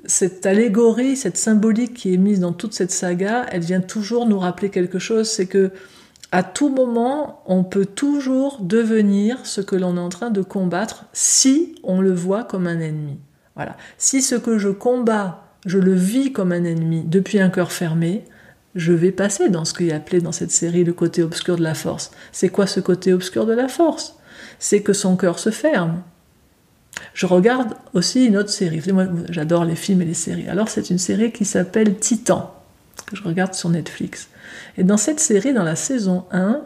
cette 0.06 0.46
allégorie, 0.46 1.16
cette 1.16 1.38
symbolique 1.38 1.94
qui 1.94 2.14
est 2.14 2.18
mise 2.18 2.40
dans 2.42 2.54
toute 2.54 2.74
cette 2.74 2.92
saga, 2.92 3.46
elle 3.52 3.62
vient 3.62 3.82
toujours 3.82 4.28
nous 4.28 4.40
rappeler 4.40 4.70
quelque 4.70 5.00
chose, 5.00 5.30
c'est 5.30 5.48
que 5.48 5.72
à 6.36 6.44
tout 6.44 6.68
moment, 6.68 7.42
on 7.46 7.64
peut 7.64 7.86
toujours 7.86 8.58
devenir 8.60 9.46
ce 9.46 9.62
que 9.62 9.78
l'on 9.78 9.96
est 9.96 10.02
en 10.02 10.10
train 10.10 10.32
de 10.32 10.42
combattre 10.42 11.06
si 11.14 11.76
on 11.82 12.02
le 12.02 12.14
voit 12.14 12.44
comme 12.44 12.68
un 12.68 12.82
ennemi. 12.82 13.18
Voilà. 13.56 13.78
Si 13.98 14.22
ce 14.22 14.36
que 14.36 14.58
je 14.58 14.68
combats, 14.68 15.46
je 15.66 15.80
le 15.80 15.94
vis 15.94 16.34
comme 16.34 16.52
un 16.52 16.66
ennemi 16.66 17.06
depuis 17.08 17.40
un 17.40 17.50
cœur 17.50 17.72
fermé, 17.72 18.26
je 18.76 18.92
vais 18.92 19.14
passer 19.14 19.48
dans 19.48 19.64
ce 19.64 19.74
qu'il 19.74 19.86
y 19.86 19.94
a 19.94 19.96
appelé 19.96 20.20
dans 20.20 20.34
cette 20.34 20.52
série 20.52 20.84
le 20.84 20.92
côté 20.92 21.24
obscur 21.24 21.56
de 21.56 21.64
la 21.64 21.74
force. 21.74 22.12
C'est 22.34 22.50
quoi 22.50 22.68
ce 22.68 22.82
côté 22.82 23.14
obscur 23.14 23.46
de 23.46 23.54
la 23.54 23.70
force? 23.70 24.18
C'est 24.60 24.82
que 24.82 24.92
son 24.92 25.16
cœur 25.16 25.40
se 25.40 25.52
ferme. 25.52 26.02
Je 27.14 27.28
regarde 27.28 27.76
aussi 27.94 28.26
une 28.26 28.36
autre 28.36 28.50
série. 28.50 28.82
J'adore 29.30 29.64
les 29.64 29.78
films 29.78 30.02
et 30.02 30.06
les 30.06 30.14
séries. 30.14 30.50
Alors, 30.50 30.68
c'est 30.68 30.90
une 30.90 30.98
série 30.98 31.32
qui 31.32 31.46
s'appelle 31.46 31.96
Titan, 31.96 32.54
que 33.04 33.16
je 33.16 33.24
regarde 33.24 33.54
sur 33.54 33.70
Netflix. 33.70 34.30
Et 34.78 34.84
dans 34.84 34.98
cette 34.98 35.20
série, 35.20 35.54
dans 35.54 35.64
la 35.64 35.76
saison 35.76 36.26
1, 36.32 36.62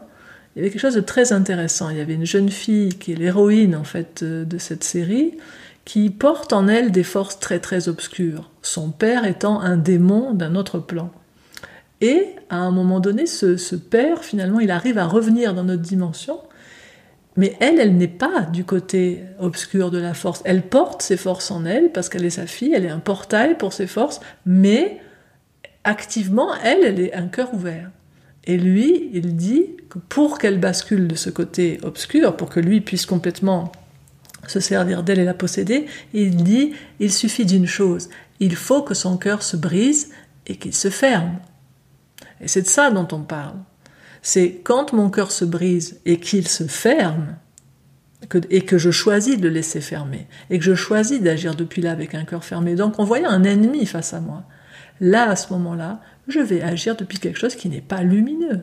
il 0.56 0.60
y 0.60 0.62
avait 0.62 0.72
quelque 0.72 0.82
chose 0.82 0.96
de 0.96 1.02
très 1.02 1.32
intéressant. 1.32 1.90
Il 1.90 1.98
y 1.98 2.02
avait 2.02 2.14
une 2.14 2.26
jeune 2.26 2.50
fille 2.50 2.90
qui 2.90 3.14
est 3.14 3.16
l'héroïne 3.16 3.76
en 3.76 3.84
fait 3.84 4.24
de 4.24 4.58
cette 4.58 4.84
série, 4.84 5.38
qui 5.86 6.10
porte 6.10 6.54
en 6.54 6.68
elle 6.68 6.92
des 6.92 7.04
forces 7.04 7.40
très 7.40 7.60
très 7.60 7.88
obscures. 7.88 8.50
Son 8.62 8.92
père 8.92 9.26
étant 9.26 9.62
un 9.62 9.78
démon 9.78 10.34
d'un 10.34 10.56
autre 10.56 10.80
plan. 10.80 11.12
Et 12.02 12.28
à 12.50 12.58
un 12.58 12.72
moment 12.72 13.00
donné, 13.00 13.26
ce, 13.26 13.58
ce 13.58 13.76
père, 13.76 14.24
finalement, 14.24 14.60
il 14.60 14.72
arrive 14.72 14.98
à 14.98 15.06
revenir 15.06 15.54
dans 15.54 15.64
notre 15.64 15.82
dimension 15.82 16.40
mais 17.40 17.56
elle, 17.62 17.80
elle 17.80 17.96
n'est 17.96 18.10
pas 18.10 18.42
du 18.42 18.66
côté 18.66 19.24
obscur 19.40 19.92
de 19.92 19.98
la 19.98 20.14
force. 20.14 20.42
Elle 20.44 20.62
porte 20.62 21.02
ses 21.02 21.16
forces 21.16 21.52
en 21.52 21.64
elle 21.64 21.90
parce 21.94 22.10
qu'elle 22.10 22.26
est 22.26 22.32
sa 22.32 22.46
fille, 22.46 22.74
elle 22.74 22.84
est 22.84 22.90
un 22.90 23.00
portail 23.00 23.58
pour 23.58 23.72
ses 23.72 23.88
forces, 23.88 24.20
mais 24.46 25.00
activement, 25.84 26.54
elle, 26.64 26.84
elle 26.84 27.00
est 27.00 27.14
un 27.14 27.28
cœur 27.28 27.54
ouvert. 27.54 27.90
Et 28.46 28.58
lui, 28.58 29.10
il 29.14 29.36
dit 29.36 29.66
que 29.90 30.00
pour 30.00 30.40
qu'elle 30.40 30.60
bascule 30.60 31.08
de 31.08 31.16
ce 31.16 31.30
côté 31.30 31.80
obscur, 31.84 32.36
pour 32.38 32.50
que 32.50 32.60
lui 32.60 32.82
puisse 32.82 33.06
complètement 33.06 33.72
se 34.48 34.60
servir 34.60 35.04
d'elle 35.04 35.20
et 35.20 35.26
la 35.26 35.34
posséder, 35.34 35.86
il 36.14 36.44
dit, 36.44 36.74
il 37.00 37.12
suffit 37.12 37.46
d'une 37.46 37.68
chose, 37.68 38.10
il 38.40 38.56
faut 38.56 38.82
que 38.82 38.94
son 38.94 39.18
cœur 39.18 39.44
se 39.44 39.58
brise 39.58 40.12
et 40.48 40.56
qu'il 40.56 40.74
se 40.74 40.90
ferme. 40.90 41.38
Et 42.42 42.48
c'est 42.48 42.62
de 42.62 42.68
ça 42.68 42.90
dont 42.90 43.08
on 43.12 43.22
parle 43.22 43.56
c'est 44.22 44.62
quand 44.64 44.94
mon 44.94 45.10
cœur 45.10 45.32
se 45.32 45.46
brise 45.46 46.00
et 46.06 46.20
qu'il 46.20 46.48
se 46.48 46.66
ferme, 46.66 47.36
et 48.50 48.62
que 48.62 48.78
je 48.78 48.92
choisis 48.92 49.38
de 49.38 49.44
le 49.44 49.50
laisser 49.50 49.80
fermer, 49.80 50.28
et 50.50 50.60
que 50.60 50.66
je 50.66 50.76
choisis 50.76 51.22
d'agir 51.22 51.56
depuis 51.56 51.82
là 51.82 51.92
avec 51.92 52.16
un 52.16 52.26
cœur 52.26 52.44
fermé. 52.44 52.76
Donc 52.76 53.00
en 53.00 53.06
voyant 53.06 53.30
un 53.30 53.44
ennemi 53.44 53.86
face 53.86 54.14
à 54.14 54.20
moi, 54.20 54.44
là, 55.02 55.30
à 55.30 55.36
ce 55.36 55.54
moment-là, 55.54 56.00
je 56.28 56.40
vais 56.40 56.62
agir 56.62 56.96
depuis 56.96 57.20
quelque 57.20 57.40
chose 57.40 57.56
qui 57.56 57.70
n'est 57.70 57.82
pas 57.82 58.04
lumineux. 58.04 58.62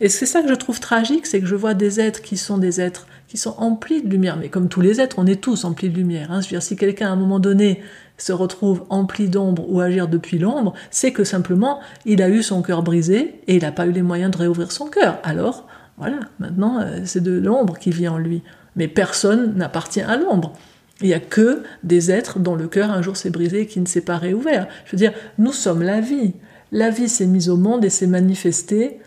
Et 0.00 0.08
c'est 0.08 0.26
ça 0.26 0.42
que 0.42 0.48
je 0.48 0.54
trouve 0.54 0.80
tragique, 0.80 1.26
c'est 1.26 1.40
que 1.40 1.46
je 1.46 1.54
vois 1.54 1.74
des 1.74 2.00
êtres 2.00 2.22
qui 2.22 2.36
sont 2.36 2.58
des 2.58 2.80
êtres 2.80 3.06
qui 3.28 3.36
sont 3.36 3.54
emplis 3.58 4.02
de 4.02 4.08
lumière. 4.08 4.36
Mais 4.36 4.48
comme 4.48 4.68
tous 4.68 4.80
les 4.80 5.00
êtres, 5.00 5.16
on 5.18 5.26
est 5.26 5.40
tous 5.40 5.64
emplis 5.64 5.88
de 5.88 5.96
lumière. 5.96 6.30
Hein. 6.30 6.40
Je 6.40 6.46
veux 6.46 6.50
dire, 6.50 6.62
si 6.62 6.76
quelqu'un 6.76 7.08
à 7.08 7.12
un 7.12 7.16
moment 7.16 7.38
donné 7.38 7.82
se 8.18 8.32
retrouve 8.32 8.84
empli 8.90 9.28
d'ombre 9.28 9.64
ou 9.68 9.80
agir 9.80 10.08
depuis 10.08 10.38
l'ombre, 10.38 10.74
c'est 10.90 11.12
que 11.12 11.24
simplement 11.24 11.80
il 12.04 12.22
a 12.22 12.28
eu 12.28 12.42
son 12.42 12.62
cœur 12.62 12.82
brisé 12.82 13.40
et 13.46 13.56
il 13.56 13.62
n'a 13.62 13.72
pas 13.72 13.86
eu 13.86 13.92
les 13.92 14.02
moyens 14.02 14.30
de 14.30 14.38
réouvrir 14.38 14.72
son 14.72 14.86
cœur. 14.86 15.18
Alors, 15.22 15.66
voilà, 15.96 16.20
maintenant 16.38 16.80
euh, 16.80 17.00
c'est 17.04 17.22
de 17.22 17.38
l'ombre 17.38 17.78
qui 17.78 17.90
vit 17.90 18.08
en 18.08 18.18
lui. 18.18 18.42
Mais 18.76 18.88
personne 18.88 19.54
n'appartient 19.56 20.02
à 20.02 20.16
l'ombre. 20.16 20.52
Il 21.00 21.08
n'y 21.08 21.14
a 21.14 21.20
que 21.20 21.62
des 21.82 22.10
êtres 22.10 22.38
dont 22.38 22.54
le 22.54 22.68
cœur 22.68 22.90
un 22.90 23.02
jour 23.02 23.16
s'est 23.16 23.30
brisé 23.30 23.62
et 23.62 23.66
qui 23.66 23.80
ne 23.80 23.86
s'est 23.86 24.00
pas 24.00 24.16
réouvert. 24.16 24.68
Je 24.84 24.92
veux 24.92 24.98
dire, 24.98 25.12
nous 25.38 25.52
sommes 25.52 25.82
la 25.82 26.00
vie. 26.00 26.34
La 26.72 26.90
vie 26.90 27.08
s'est 27.08 27.26
mise 27.26 27.48
au 27.48 27.56
monde 27.56 27.84
et 27.84 27.90
s'est 27.90 28.06
manifestée 28.06 28.98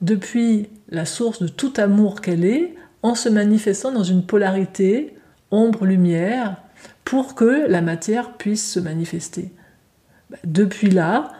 depuis 0.00 0.68
la 0.88 1.04
source 1.04 1.42
de 1.42 1.48
tout 1.48 1.72
amour 1.76 2.20
qu'elle 2.20 2.44
est, 2.44 2.74
en 3.02 3.14
se 3.14 3.28
manifestant 3.28 3.92
dans 3.92 4.04
une 4.04 4.24
polarité 4.24 5.14
ombre-lumière, 5.50 6.56
pour 7.04 7.34
que 7.34 7.66
la 7.68 7.82
matière 7.82 8.32
puisse 8.36 8.72
se 8.72 8.80
manifester. 8.80 9.52
Bah, 10.30 10.38
depuis 10.44 10.90
là, 10.90 11.32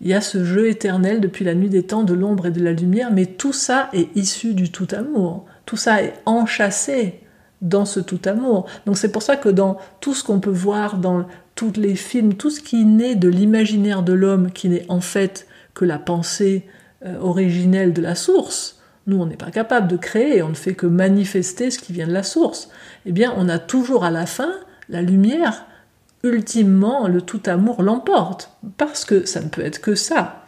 il 0.00 0.08
y 0.08 0.14
a 0.14 0.20
ce 0.20 0.44
jeu 0.44 0.68
éternel 0.68 1.20
depuis 1.20 1.44
la 1.44 1.54
nuit 1.54 1.68
des 1.68 1.82
temps 1.82 2.04
de 2.04 2.14
l'ombre 2.14 2.46
et 2.46 2.50
de 2.50 2.62
la 2.62 2.72
lumière, 2.72 3.12
mais 3.12 3.26
tout 3.26 3.52
ça 3.52 3.90
est 3.92 4.14
issu 4.16 4.54
du 4.54 4.72
tout 4.72 4.88
amour. 4.92 5.44
Tout 5.66 5.76
ça 5.76 6.02
est 6.02 6.14
enchâssé 6.24 7.20
dans 7.60 7.84
ce 7.84 8.00
tout 8.00 8.20
amour. 8.24 8.66
Donc 8.86 8.96
c'est 8.96 9.12
pour 9.12 9.22
ça 9.22 9.36
que 9.36 9.48
dans 9.48 9.78
tout 10.00 10.14
ce 10.14 10.24
qu'on 10.24 10.40
peut 10.40 10.50
voir 10.50 10.96
dans 10.96 11.26
tous 11.54 11.72
les 11.76 11.94
films, 11.94 12.34
tout 12.34 12.50
ce 12.50 12.60
qui 12.60 12.84
naît 12.84 13.16
de 13.16 13.28
l'imaginaire 13.28 14.02
de 14.02 14.12
l'homme, 14.12 14.50
qui 14.50 14.68
n'est 14.68 14.86
en 14.88 15.00
fait 15.00 15.46
que 15.74 15.84
la 15.84 15.98
pensée 15.98 16.66
euh, 17.04 17.18
originelle 17.20 17.92
de 17.92 18.02
la 18.02 18.14
source, 18.14 18.80
nous 19.06 19.20
on 19.20 19.26
n'est 19.26 19.36
pas 19.36 19.50
capable 19.50 19.88
de 19.88 19.96
créer, 19.96 20.42
on 20.42 20.50
ne 20.50 20.54
fait 20.54 20.74
que 20.74 20.86
manifester 20.86 21.70
ce 21.70 21.78
qui 21.78 21.92
vient 21.92 22.06
de 22.06 22.12
la 22.12 22.22
source. 22.22 22.70
Eh 23.06 23.12
bien 23.12 23.32
on 23.36 23.48
a 23.48 23.58
toujours 23.58 24.04
à 24.04 24.10
la 24.10 24.26
fin 24.26 24.52
la 24.88 25.02
lumière, 25.02 25.66
ultimement, 26.22 27.08
le 27.08 27.22
tout 27.22 27.42
amour 27.46 27.82
l'emporte, 27.82 28.50
parce 28.76 29.04
que 29.04 29.24
ça 29.24 29.40
ne 29.40 29.48
peut 29.48 29.64
être 29.64 29.80
que 29.80 29.94
ça. 29.94 30.44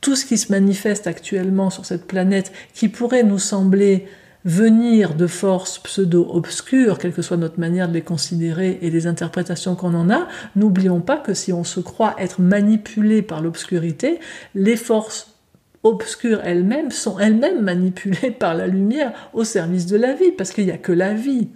Tout 0.00 0.16
ce 0.16 0.24
qui 0.24 0.38
se 0.38 0.52
manifeste 0.52 1.06
actuellement 1.06 1.70
sur 1.70 1.84
cette 1.84 2.06
planète, 2.06 2.52
qui 2.72 2.88
pourrait 2.88 3.24
nous 3.24 3.38
sembler 3.38 4.08
venir 4.44 5.14
de 5.14 5.26
forces 5.26 5.78
pseudo-obscures, 5.78 6.98
quelle 6.98 7.12
que 7.12 7.22
soit 7.22 7.36
notre 7.36 7.58
manière 7.58 7.88
de 7.88 7.94
les 7.94 8.02
considérer 8.02 8.78
et 8.82 8.90
les 8.90 9.06
interprétations 9.06 9.74
qu'on 9.74 9.94
en 9.94 10.10
a, 10.10 10.28
n'oublions 10.56 11.00
pas 11.00 11.16
que 11.16 11.34
si 11.34 11.52
on 11.52 11.64
se 11.64 11.80
croit 11.80 12.14
être 12.18 12.40
manipulé 12.40 13.22
par 13.22 13.42
l'obscurité, 13.42 14.20
les 14.54 14.76
forces 14.76 15.34
obscures 15.82 16.40
elles-mêmes 16.44 16.90
sont 16.90 17.18
elles-mêmes 17.18 17.62
manipulées 17.62 18.30
par 18.30 18.54
la 18.54 18.66
lumière 18.66 19.30
au 19.32 19.44
service 19.44 19.86
de 19.86 19.96
la 19.96 20.14
vie, 20.14 20.32
parce 20.32 20.50
qu'il 20.50 20.64
n'y 20.64 20.70
a 20.70 20.78
que 20.78 20.92
la 20.92 21.14
vie. 21.14 21.48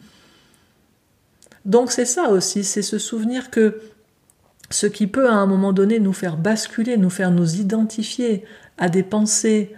Donc 1.65 1.93
c'est 1.93 2.05
ça 2.05 2.31
aussi, 2.31 2.65
c'est 2.65 2.83
se 2.83 2.99
souvenir 2.99 3.51
que 3.51 3.81
ce 4.71 4.87
qui 4.87 5.07
peut 5.07 5.29
à 5.29 5.35
un 5.35 5.47
moment 5.47 5.73
donné 5.73 6.01
nous 6.01 6.13
faire 6.13 6.37
basculer, 6.37 6.97
nous 6.97 7.11
faire 7.11 7.31
nous 7.31 7.57
identifier 7.57 8.45
à 8.79 8.89
des 8.89 9.03
pensées 9.03 9.77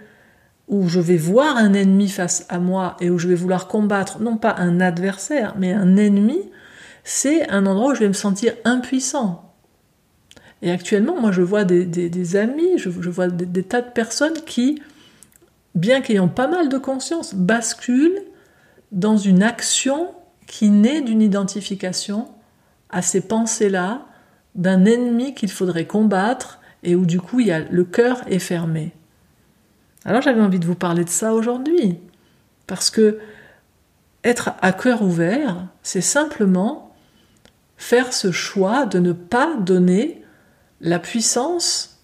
où 0.67 0.87
je 0.87 0.99
vais 0.99 1.17
voir 1.17 1.57
un 1.57 1.73
ennemi 1.73 2.09
face 2.09 2.45
à 2.49 2.59
moi 2.59 2.97
et 2.99 3.09
où 3.09 3.19
je 3.19 3.27
vais 3.27 3.35
vouloir 3.35 3.67
combattre, 3.67 4.19
non 4.19 4.37
pas 4.37 4.55
un 4.57 4.81
adversaire, 4.81 5.55
mais 5.57 5.73
un 5.73 5.95
ennemi, 5.95 6.39
c'est 7.03 7.47
un 7.49 7.65
endroit 7.65 7.91
où 7.91 7.95
je 7.95 7.99
vais 7.99 8.07
me 8.07 8.13
sentir 8.13 8.53
impuissant. 8.65 9.53
Et 10.61 10.71
actuellement, 10.71 11.19
moi, 11.19 11.31
je 11.31 11.43
vois 11.43 11.63
des, 11.63 12.35
amis, 12.35 12.77
je, 12.77 12.89
vois 12.89 13.27
des, 13.27 13.63
tas 13.63 13.81
de 13.81 13.91
personnes 13.91 14.41
qui, 14.45 14.81
bien 15.75 16.01
qu'ayant 16.01 16.27
pas 16.27 16.47
mal 16.47 16.69
de 16.69 16.77
conscience, 16.77 17.35
basculent 17.35 18.23
dans 18.91 19.17
une 19.17 19.43
action 19.43 20.09
qui 20.47 20.69
naît 20.69 21.01
d'une 21.01 21.21
identification 21.21 22.27
à 22.89 23.01
ces 23.01 23.21
pensées-là 23.21 24.05
d'un 24.55 24.85
ennemi 24.85 25.35
qu'il 25.35 25.51
faudrait 25.51 25.85
combattre 25.85 26.61
et 26.83 26.95
où 26.95 27.05
du 27.05 27.19
coup 27.19 27.41
il 27.41 27.47
y 27.47 27.51
a, 27.51 27.59
le 27.59 27.83
cœur 27.83 28.21
est 28.27 28.39
fermé. 28.39 28.93
Alors 30.05 30.21
j'avais 30.21 30.41
envie 30.41 30.59
de 30.59 30.65
vous 30.65 30.75
parler 30.75 31.03
de 31.03 31.09
ça 31.09 31.33
aujourd'hui, 31.33 31.97
parce 32.67 32.89
que 32.89 33.19
être 34.23 34.51
à 34.61 34.71
cœur 34.71 35.01
ouvert, 35.01 35.67
c'est 35.83 36.01
simplement 36.01 36.95
faire 37.77 38.13
ce 38.13 38.31
choix 38.31 38.85
de 38.85 38.99
ne 38.99 39.11
pas 39.11 39.55
donner 39.57 40.23
la 40.81 40.99
puissance 40.99 41.99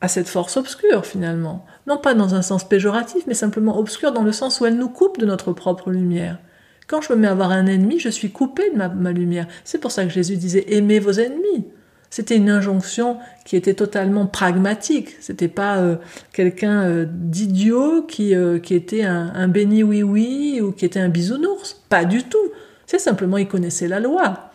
à 0.00 0.08
cette 0.08 0.28
force 0.28 0.56
obscure 0.56 1.06
finalement. 1.06 1.64
Non 1.86 1.98
pas 1.98 2.14
dans 2.14 2.34
un 2.34 2.42
sens 2.42 2.68
péjoratif, 2.68 3.24
mais 3.26 3.34
simplement 3.34 3.78
obscure 3.78 4.12
dans 4.12 4.22
le 4.22 4.32
sens 4.32 4.60
où 4.60 4.66
elle 4.66 4.76
nous 4.76 4.88
coupe 4.88 5.18
de 5.18 5.26
notre 5.26 5.52
propre 5.52 5.90
lumière. 5.90 6.38
Quand 6.86 7.00
je 7.00 7.12
me 7.12 7.18
mets 7.18 7.26
à 7.26 7.32
avoir 7.32 7.50
un 7.50 7.66
ennemi, 7.66 7.98
je 7.98 8.10
suis 8.10 8.30
coupé 8.30 8.70
de 8.70 8.76
ma, 8.76 9.12
lumière. 9.12 9.46
C'est 9.64 9.78
pour 9.78 9.90
ça 9.90 10.04
que 10.04 10.10
Jésus 10.10 10.36
disait 10.36 10.66
aimez 10.68 10.98
vos 10.98 11.12
ennemis. 11.12 11.66
C'était 12.14 12.36
une 12.36 12.48
injonction 12.48 13.18
qui 13.44 13.56
était 13.56 13.74
totalement 13.74 14.26
pragmatique. 14.26 15.16
C'était 15.20 15.48
pas 15.48 15.78
euh, 15.78 15.96
quelqu'un 16.32 16.82
euh, 16.84 17.06
d'idiot 17.10 18.02
qui, 18.02 18.36
euh, 18.36 18.60
était 18.70 19.02
un, 19.02 19.48
béni 19.48 19.82
oui 19.82 20.04
oui 20.04 20.60
ou 20.62 20.70
qui 20.70 20.84
était 20.84 21.00
un 21.00 21.08
bisounours. 21.08 21.82
Pas 21.88 22.04
du 22.04 22.22
tout. 22.22 22.52
C'est 22.86 23.00
simplement 23.00 23.36
il 23.36 23.48
connaissait 23.48 23.88
la 23.88 23.98
loi. 23.98 24.52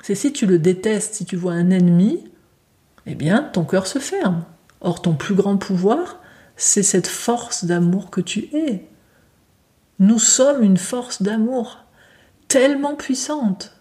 C'est 0.00 0.14
si 0.14 0.32
tu 0.32 0.46
le 0.46 0.58
détestes, 0.58 1.16
si 1.16 1.26
tu 1.26 1.36
vois 1.36 1.52
un 1.52 1.68
ennemi, 1.68 2.24
eh 3.04 3.14
bien 3.14 3.42
ton 3.42 3.64
cœur 3.64 3.86
se 3.86 3.98
ferme. 3.98 4.46
Or 4.80 5.02
ton 5.02 5.12
plus 5.12 5.34
grand 5.34 5.58
pouvoir, 5.58 6.22
c'est 6.56 6.82
cette 6.82 7.08
force 7.08 7.66
d'amour 7.66 8.08
que 8.08 8.22
tu 8.22 8.48
es. 8.54 8.88
Nous 9.98 10.18
sommes 10.18 10.62
une 10.62 10.78
force 10.78 11.20
d'amour 11.20 11.84
tellement 12.48 12.94
puissante. 12.94 13.75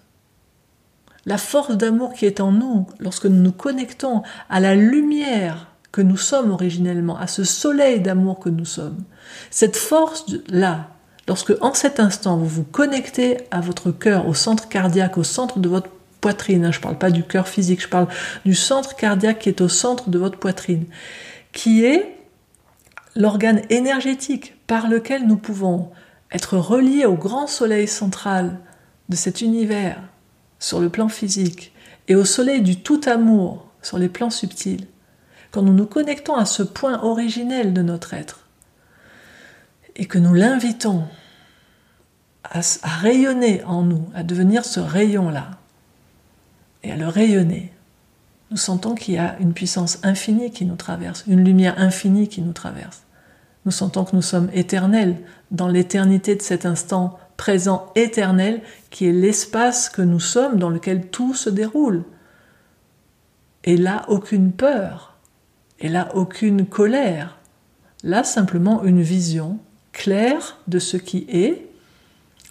La 1.25 1.37
force 1.37 1.75
d'amour 1.75 2.13
qui 2.13 2.25
est 2.25 2.39
en 2.39 2.51
nous, 2.51 2.87
lorsque 2.99 3.25
nous 3.25 3.41
nous 3.41 3.51
connectons 3.51 4.21
à 4.49 4.59
la 4.59 4.75
lumière 4.75 5.67
que 5.91 6.01
nous 6.01 6.17
sommes 6.17 6.51
originellement, 6.51 7.17
à 7.17 7.27
ce 7.27 7.43
soleil 7.43 7.99
d'amour 7.99 8.39
que 8.39 8.49
nous 8.49 8.65
sommes, 8.65 9.03
cette 9.49 9.77
force-là, 9.77 10.89
lorsque 11.27 11.53
en 11.61 11.73
cet 11.73 11.99
instant 11.99 12.37
vous 12.37 12.47
vous 12.47 12.63
connectez 12.63 13.37
à 13.49 13.61
votre 13.61 13.91
cœur, 13.91 14.27
au 14.27 14.33
centre 14.33 14.67
cardiaque, 14.67 15.17
au 15.17 15.23
centre 15.23 15.59
de 15.59 15.69
votre 15.69 15.89
poitrine, 16.21 16.65
hein, 16.65 16.71
je 16.71 16.79
ne 16.79 16.83
parle 16.83 16.97
pas 16.97 17.11
du 17.11 17.23
cœur 17.23 17.47
physique, 17.47 17.81
je 17.81 17.87
parle 17.87 18.07
du 18.45 18.53
centre 18.53 18.95
cardiaque 18.95 19.39
qui 19.39 19.49
est 19.49 19.61
au 19.61 19.69
centre 19.69 20.09
de 20.09 20.19
votre 20.19 20.37
poitrine, 20.37 20.85
qui 21.53 21.85
est 21.85 22.17
l'organe 23.15 23.61
énergétique 23.69 24.55
par 24.67 24.87
lequel 24.87 25.25
nous 25.25 25.37
pouvons 25.37 25.91
être 26.31 26.57
relié 26.57 27.05
au 27.05 27.15
grand 27.15 27.47
soleil 27.47 27.87
central 27.87 28.59
de 29.09 29.15
cet 29.15 29.41
univers 29.41 30.01
sur 30.65 30.79
le 30.79 30.89
plan 30.89 31.09
physique 31.09 31.71
et 32.07 32.15
au 32.15 32.25
soleil 32.25 32.63
du 32.63 32.77
tout 32.77 32.99
amour 33.05 33.67
sur 33.83 33.99
les 33.99 34.09
plans 34.09 34.31
subtils, 34.31 34.87
quand 35.51 35.61
nous 35.61 35.75
nous 35.75 35.85
connectons 35.85 36.33
à 36.33 36.45
ce 36.45 36.63
point 36.63 37.03
originel 37.03 37.71
de 37.71 37.83
notre 37.83 38.15
être 38.15 38.47
et 39.95 40.07
que 40.07 40.17
nous 40.17 40.33
l'invitons 40.33 41.03
à, 42.43 42.61
rayonner 42.81 43.63
en 43.65 43.83
nous, 43.83 44.09
à 44.15 44.23
devenir 44.23 44.65
ce 44.65 44.79
rayon-là 44.79 45.51
et 46.81 46.91
à 46.91 46.95
le 46.95 47.09
rayonner, 47.09 47.71
nous 48.49 48.57
sentons 48.57 48.95
qu'il 48.95 49.13
y 49.13 49.19
a 49.19 49.37
une 49.39 49.53
puissance 49.53 49.99
infinie 50.01 50.49
qui 50.49 50.65
nous 50.65 50.77
traverse, 50.77 51.25
une 51.27 51.43
lumière 51.43 51.77
infinie 51.77 52.27
qui 52.27 52.41
nous 52.41 52.53
traverse. 52.53 53.03
Nous 53.65 53.71
sentons 53.71 54.03
que 54.03 54.15
nous 54.15 54.23
sommes 54.23 54.49
éternels 54.51 55.17
dans 55.51 55.67
l'éternité 55.67 56.35
de 56.35 56.41
cet 56.41 56.65
instant 56.65 57.19
présent 57.37 57.91
éternel 57.95 58.61
qui 58.89 59.07
est 59.07 59.11
l'espace 59.11 59.89
que 59.89 60.01
nous 60.01 60.19
sommes 60.19 60.57
dans 60.57 60.69
lequel 60.69 61.07
tout 61.07 61.33
se 61.33 61.49
déroule. 61.49 62.03
Et 63.63 63.77
là, 63.77 64.05
aucune 64.07 64.51
peur. 64.51 65.17
Et 65.79 65.89
là, 65.89 66.09
aucune 66.13 66.65
colère. 66.65 67.37
Là, 68.03 68.23
simplement 68.23 68.83
une 68.83 69.01
vision 69.01 69.59
claire 69.91 70.57
de 70.67 70.79
ce 70.79 70.97
qui 70.97 71.25
est 71.29 71.67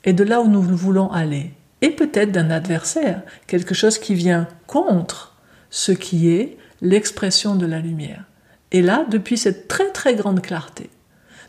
et 0.05 0.13
de 0.13 0.25
là 0.25 0.41
où 0.41 0.49
nous 0.49 0.63
voulons 0.63 1.11
aller. 1.11 1.53
Et 1.81 1.91
peut-être 1.91 2.33
d'un 2.33 2.51
adversaire, 2.51 3.23
quelque 3.47 3.75
chose 3.75 3.99
qui 3.99 4.15
vient 4.15 4.49
contre 4.67 5.37
ce 5.71 5.93
qui 5.93 6.31
est 6.31 6.57
l'expression 6.81 7.57
de 7.57 7.67
la 7.67 7.79
lumière. 7.79 8.25
Et 8.73 8.83
là, 8.83 9.07
depuis 9.11 9.39
cette 9.39 9.69
très 9.69 9.91
très 9.93 10.15
grande 10.15 10.43
clarté, 10.43 10.91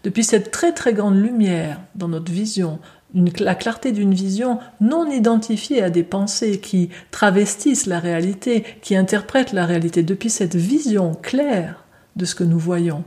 depuis 0.03 0.23
cette 0.23 0.51
très 0.51 0.73
très 0.73 0.93
grande 0.93 1.19
lumière 1.19 1.79
dans 1.95 2.07
notre 2.07 2.31
vision, 2.31 2.79
la 3.39 3.55
clarté 3.55 3.91
d'une 3.91 4.13
vision 4.13 4.59
non 4.81 5.09
identifiée 5.09 5.81
à 5.81 5.89
des 5.89 6.03
pensées 6.03 6.59
qui 6.59 6.89
travestissent 7.11 7.85
la 7.85 7.99
réalité, 7.99 8.63
qui 8.81 8.95
interprètent 8.95 9.53
la 9.53 9.65
réalité, 9.65 10.03
depuis 10.03 10.29
cette 10.29 10.55
vision 10.55 11.13
claire 11.21 11.85
de 12.15 12.25
ce 12.25 12.35
que 12.35 12.43
nous 12.43 12.59
voyons, 12.59 13.03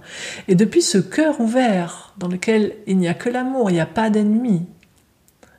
et 0.48 0.54
depuis 0.54 0.82
ce 0.82 0.98
cœur 0.98 1.40
ouvert 1.40 2.14
dans 2.18 2.28
lequel 2.28 2.74
il 2.86 2.98
n'y 2.98 3.08
a 3.08 3.14
que 3.14 3.30
l'amour, 3.30 3.70
il 3.70 3.74
n'y 3.74 3.80
a 3.80 3.86
pas 3.86 4.10
d'ennemi, 4.10 4.66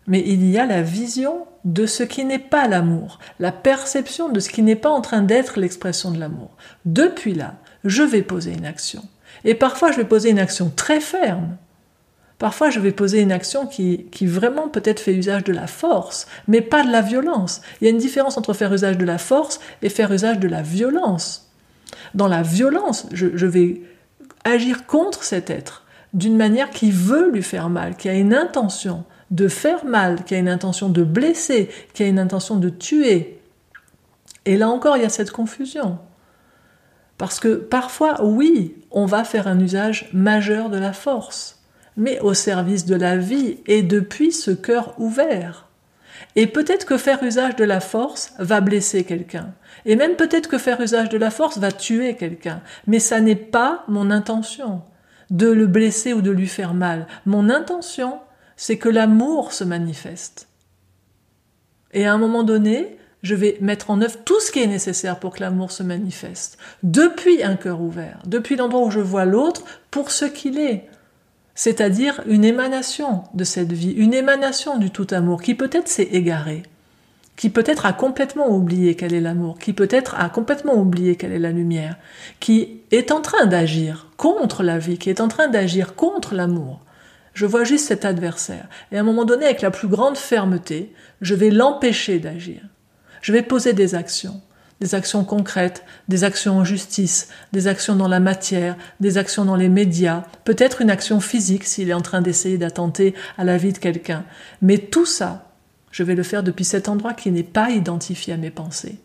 mais 0.08 0.24
il 0.26 0.50
y 0.50 0.58
a 0.58 0.66
la 0.66 0.82
vision 0.82 1.46
de 1.66 1.86
ce 1.86 2.04
qui 2.04 2.26
n'est 2.26 2.40
pas 2.40 2.68
l'amour, 2.68 3.20
la 3.40 3.52
perception 3.52 4.30
de 4.30 4.40
ce 4.40 4.50
qui 4.50 4.62
n'est 4.62 4.76
pas 4.76 4.90
en 4.90 5.02
train 5.02 5.22
d'être 5.22 5.60
l'expression 5.60 6.12
de 6.12 6.20
l'amour. 6.20 6.52
Depuis 6.86 7.34
là, 7.34 7.56
je 7.84 8.04
vais 8.04 8.22
poser 8.22 8.54
une 8.54 8.66
action. 8.66 9.04
Et 9.46 9.56
parfois, 9.56 9.92
je 9.92 9.98
vais 9.98 10.06
poser 10.06 10.30
une 10.30 10.40
action 10.40 10.72
très 10.76 11.00
ferme, 11.00 11.58
Parfois, 12.40 12.70
je 12.70 12.80
vais 12.80 12.94
poser 12.94 13.20
une 13.20 13.34
action 13.34 13.68
qui, 13.68 14.08
vraiment 14.22 14.70
peut-être 14.70 15.02
fait 15.02 15.14
usage 15.14 15.44
de 15.44 15.54
la 15.54 15.68
force, 15.68 16.26
mais 16.48 16.62
pas 16.62 16.84
de 16.84 16.92
la 16.92 17.02
violence. 17.02 17.62
Il 17.80 17.86
y 17.86 17.88
a 17.88 17.92
une 17.92 17.98
différence 17.98 18.38
entre 18.38 18.54
faire 18.54 18.74
usage 18.74 18.98
de 18.98 19.06
la 19.06 19.18
force 19.18 19.60
et 19.82 19.90
faire 19.90 20.12
usage 20.12 20.40
de 20.40 20.48
la 20.48 20.62
violence. 20.62 21.52
Dans 22.16 22.28
la 22.28 22.42
violence, 22.42 23.08
je 23.12 23.46
vais 23.46 23.82
agir 24.46 24.86
contre 24.86 25.24
cet 25.24 25.50
être 25.50 25.84
d'une 26.14 26.38
manière 26.38 26.70
qui 26.72 26.92
veut 26.92 27.30
lui 27.30 27.44
faire 27.44 27.70
mal, 27.70 27.96
qui 27.96 28.10
a 28.10 28.14
une 28.16 28.34
intention 28.34 29.04
de 29.32 29.48
faire 29.48 29.86
mal, 29.86 30.24
qui 30.24 30.34
a 30.34 30.40
une 30.40 30.50
intention 30.50 30.90
de 30.90 31.04
blesser, 31.04 31.70
qui 31.94 32.04
a 32.04 32.08
une 32.08 32.18
intention 32.18 32.56
de 32.56 32.70
tuer. 32.70 33.40
Et 34.46 34.58
là 34.58 34.70
encore, 34.70 34.98
il 34.98 35.04
y 35.04 35.06
a 35.06 35.10
cette 35.10 35.32
confusion. 35.32 36.00
Parce 37.18 37.40
que 37.40 37.56
parfois, 37.56 38.24
oui, 38.24 38.76
on 38.92 39.06
va 39.06 39.24
faire 39.24 39.48
un 39.48 39.60
usage 39.60 40.10
majeur 40.14 40.70
de 40.70 40.78
la 40.78 40.94
force 40.94 41.59
mais 42.00 42.20
au 42.22 42.34
service 42.34 42.86
de 42.86 42.96
la 42.96 43.18
vie 43.18 43.58
et 43.68 43.84
depuis 43.84 44.32
ce 44.32 44.52
cœur 44.52 44.96
ouvert. 44.98 45.68
Et 46.36 46.48
peut-être 46.48 46.86
que 46.86 46.98
faire 46.98 47.22
usage 47.22 47.56
de 47.56 47.64
la 47.64 47.80
force 47.80 48.34
va 48.40 48.62
blesser 48.62 49.04
quelqu'un. 49.04 49.54
Et 49.86 49.96
même 49.96 50.16
peut-être 50.16 50.50
que 50.50 50.58
faire 50.58 50.82
usage 50.82 51.10
de 51.10 51.18
la 51.18 51.30
force 51.30 51.58
va 51.58 51.72
tuer 51.72 52.16
quelqu'un. 52.16 52.62
Mais 52.88 53.00
ça 53.00 53.20
n'est 53.20 53.36
pas 53.36 53.84
mon 53.88 54.10
intention 54.10 54.82
de 55.30 55.48
le 55.48 55.68
blesser 55.68 56.14
ou 56.14 56.22
de 56.22 56.32
lui 56.32 56.48
faire 56.48 56.74
mal. 56.74 57.06
Mon 57.26 57.50
intention, 57.50 58.20
c'est 58.56 58.78
que 58.78 58.90
l'amour 58.90 59.54
se 59.54 59.64
manifeste. 59.64 60.48
Et 61.92 62.06
à 62.06 62.14
un 62.14 62.18
moment 62.18 62.44
donné, 62.44 62.98
je 63.22 63.36
vais 63.36 63.58
mettre 63.60 63.90
en 63.90 64.02
œuvre 64.02 64.18
tout 64.24 64.40
ce 64.40 64.52
qui 64.52 64.60
est 64.62 64.68
nécessaire 64.68 65.20
pour 65.20 65.34
que 65.34 65.42
l'amour 65.42 65.72
se 65.72 65.84
manifeste. 65.84 66.58
Depuis 66.84 67.44
un 67.44 67.56
cœur 67.56 67.82
ouvert, 67.82 68.22
depuis 68.26 68.56
l'endroit 68.56 68.86
où 68.86 68.92
je 68.92 69.00
vois 69.00 69.26
l'autre 69.26 69.64
pour 69.92 70.12
ce 70.12 70.26
qu'il 70.26 70.58
est, 70.58 70.88
c'est-à-dire 71.60 72.22
une 72.26 72.46
émanation 72.46 73.26
de 73.34 73.44
cette 73.44 73.74
vie, 73.74 73.92
une 73.92 74.14
émanation 74.14 74.78
du 74.78 74.92
tout 74.92 75.08
amour, 75.12 75.42
qui 75.42 75.56
peut-être 75.56 75.90
s'est 75.90 76.08
égarée, 76.14 76.64
qui 77.36 77.50
peut-être 77.50 77.86
a 77.86 77.92
complètement 77.92 78.48
oublié 78.56 78.96
quel 78.96 79.14
est 79.14 79.20
l'amour, 79.20 79.60
qui 79.60 79.74
peut-être 79.74 80.16
a 80.18 80.30
complètement 80.30 80.76
oublié 80.76 81.18
quelle 81.18 81.34
est 81.34 81.38
la 81.38 81.52
lumière, 81.52 81.98
qui 82.40 82.80
est 82.92 83.12
en 83.12 83.20
train 83.20 83.46
d'agir 83.46 84.08
contre 84.16 84.64
la 84.64 84.78
vie, 84.78 84.98
qui 84.98 85.10
est 85.10 85.20
en 85.20 85.28
train 85.28 85.50
d'agir 85.50 85.96
contre 85.96 86.34
l'amour. 86.34 86.80
Je 87.34 87.46
vois 87.46 87.66
juste 87.66 87.88
cet 87.88 88.06
adversaire. 88.06 88.70
Et 88.94 88.98
à 88.98 89.02
un 89.02 89.04
moment 89.04 89.26
donné, 89.26 89.44
avec 89.44 89.62
la 89.62 89.70
plus 89.70 89.90
grande 89.90 90.16
fermeté, 90.16 90.94
je 91.20 91.36
vais 91.36 91.50
l'empêcher 91.50 92.20
d'agir. 92.20 92.62
Je 93.22 93.34
vais 93.34 93.44
poser 93.44 93.74
des 93.74 93.96
actions 93.96 94.40
des 94.82 94.96
actions 94.96 95.24
concrètes, 95.24 95.84
des 96.08 96.24
actions 96.24 96.58
en 96.58 96.64
justice, 96.64 97.30
des 97.52 97.68
actions 97.68 97.96
dans 97.96 98.08
la 98.08 98.20
matière, 98.20 98.78
des 99.00 99.18
actions 99.18 99.46
dans 99.46 99.56
les 99.56 99.70
médias, 99.70 100.24
peut-être 100.46 100.82
une 100.82 100.90
action 100.90 101.20
physique 101.20 101.66
s'il 101.66 101.90
est 101.90 101.94
en 101.94 102.02
train 102.02 102.22
d'essayer 102.22 102.58
d'attenter 102.58 103.14
à 103.38 103.44
la 103.44 103.58
vie 103.58 103.74
de 103.74 103.78
quelqu'un. 103.78 104.24
Mais 104.62 104.78
tout 104.78 105.06
ça, 105.06 105.52
je 105.92 106.04
vais 106.04 106.16
le 106.16 106.24
faire 106.24 106.44
depuis 106.44 106.66
cet 106.66 106.88
endroit 106.88 107.14
qui 107.14 107.32
n'est 107.32 107.44
pas 107.44 107.72
identifié 107.72 108.34
à 108.34 108.38
mes 108.38 108.52
pensées 108.52 109.00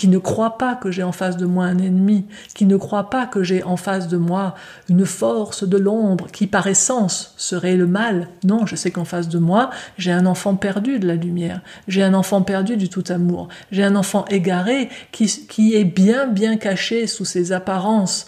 qui 0.00 0.08
ne 0.08 0.16
croit 0.16 0.56
pas 0.56 0.76
que 0.76 0.90
j'ai 0.90 1.02
en 1.02 1.12
face 1.12 1.36
de 1.36 1.44
moi 1.44 1.66
un 1.66 1.76
ennemi, 1.76 2.24
qui 2.54 2.64
ne 2.64 2.78
croit 2.78 3.10
pas 3.10 3.26
que 3.26 3.42
j'ai 3.42 3.62
en 3.62 3.76
face 3.76 4.08
de 4.08 4.16
moi 4.16 4.54
une 4.88 5.04
force 5.04 5.62
de 5.62 5.76
l'ombre 5.76 6.28
qui 6.32 6.46
par 6.46 6.68
essence 6.68 7.34
serait 7.36 7.76
le 7.76 7.86
mal. 7.86 8.28
Non, 8.42 8.64
je 8.64 8.76
sais 8.76 8.90
qu'en 8.90 9.04
face 9.04 9.28
de 9.28 9.38
moi, 9.38 9.68
j'ai 9.98 10.10
un 10.10 10.24
enfant 10.24 10.54
perdu 10.54 11.00
de 11.00 11.06
la 11.06 11.16
lumière, 11.16 11.60
j'ai 11.86 12.02
un 12.02 12.14
enfant 12.14 12.40
perdu 12.40 12.78
du 12.78 12.88
tout 12.88 13.04
amour, 13.10 13.50
j'ai 13.72 13.84
un 13.84 13.94
enfant 13.94 14.24
égaré 14.30 14.88
qui, 15.12 15.74
est 15.74 15.84
bien 15.84 16.26
bien 16.26 16.56
caché 16.56 17.06
sous 17.06 17.26
ses 17.26 17.52
apparences, 17.52 18.26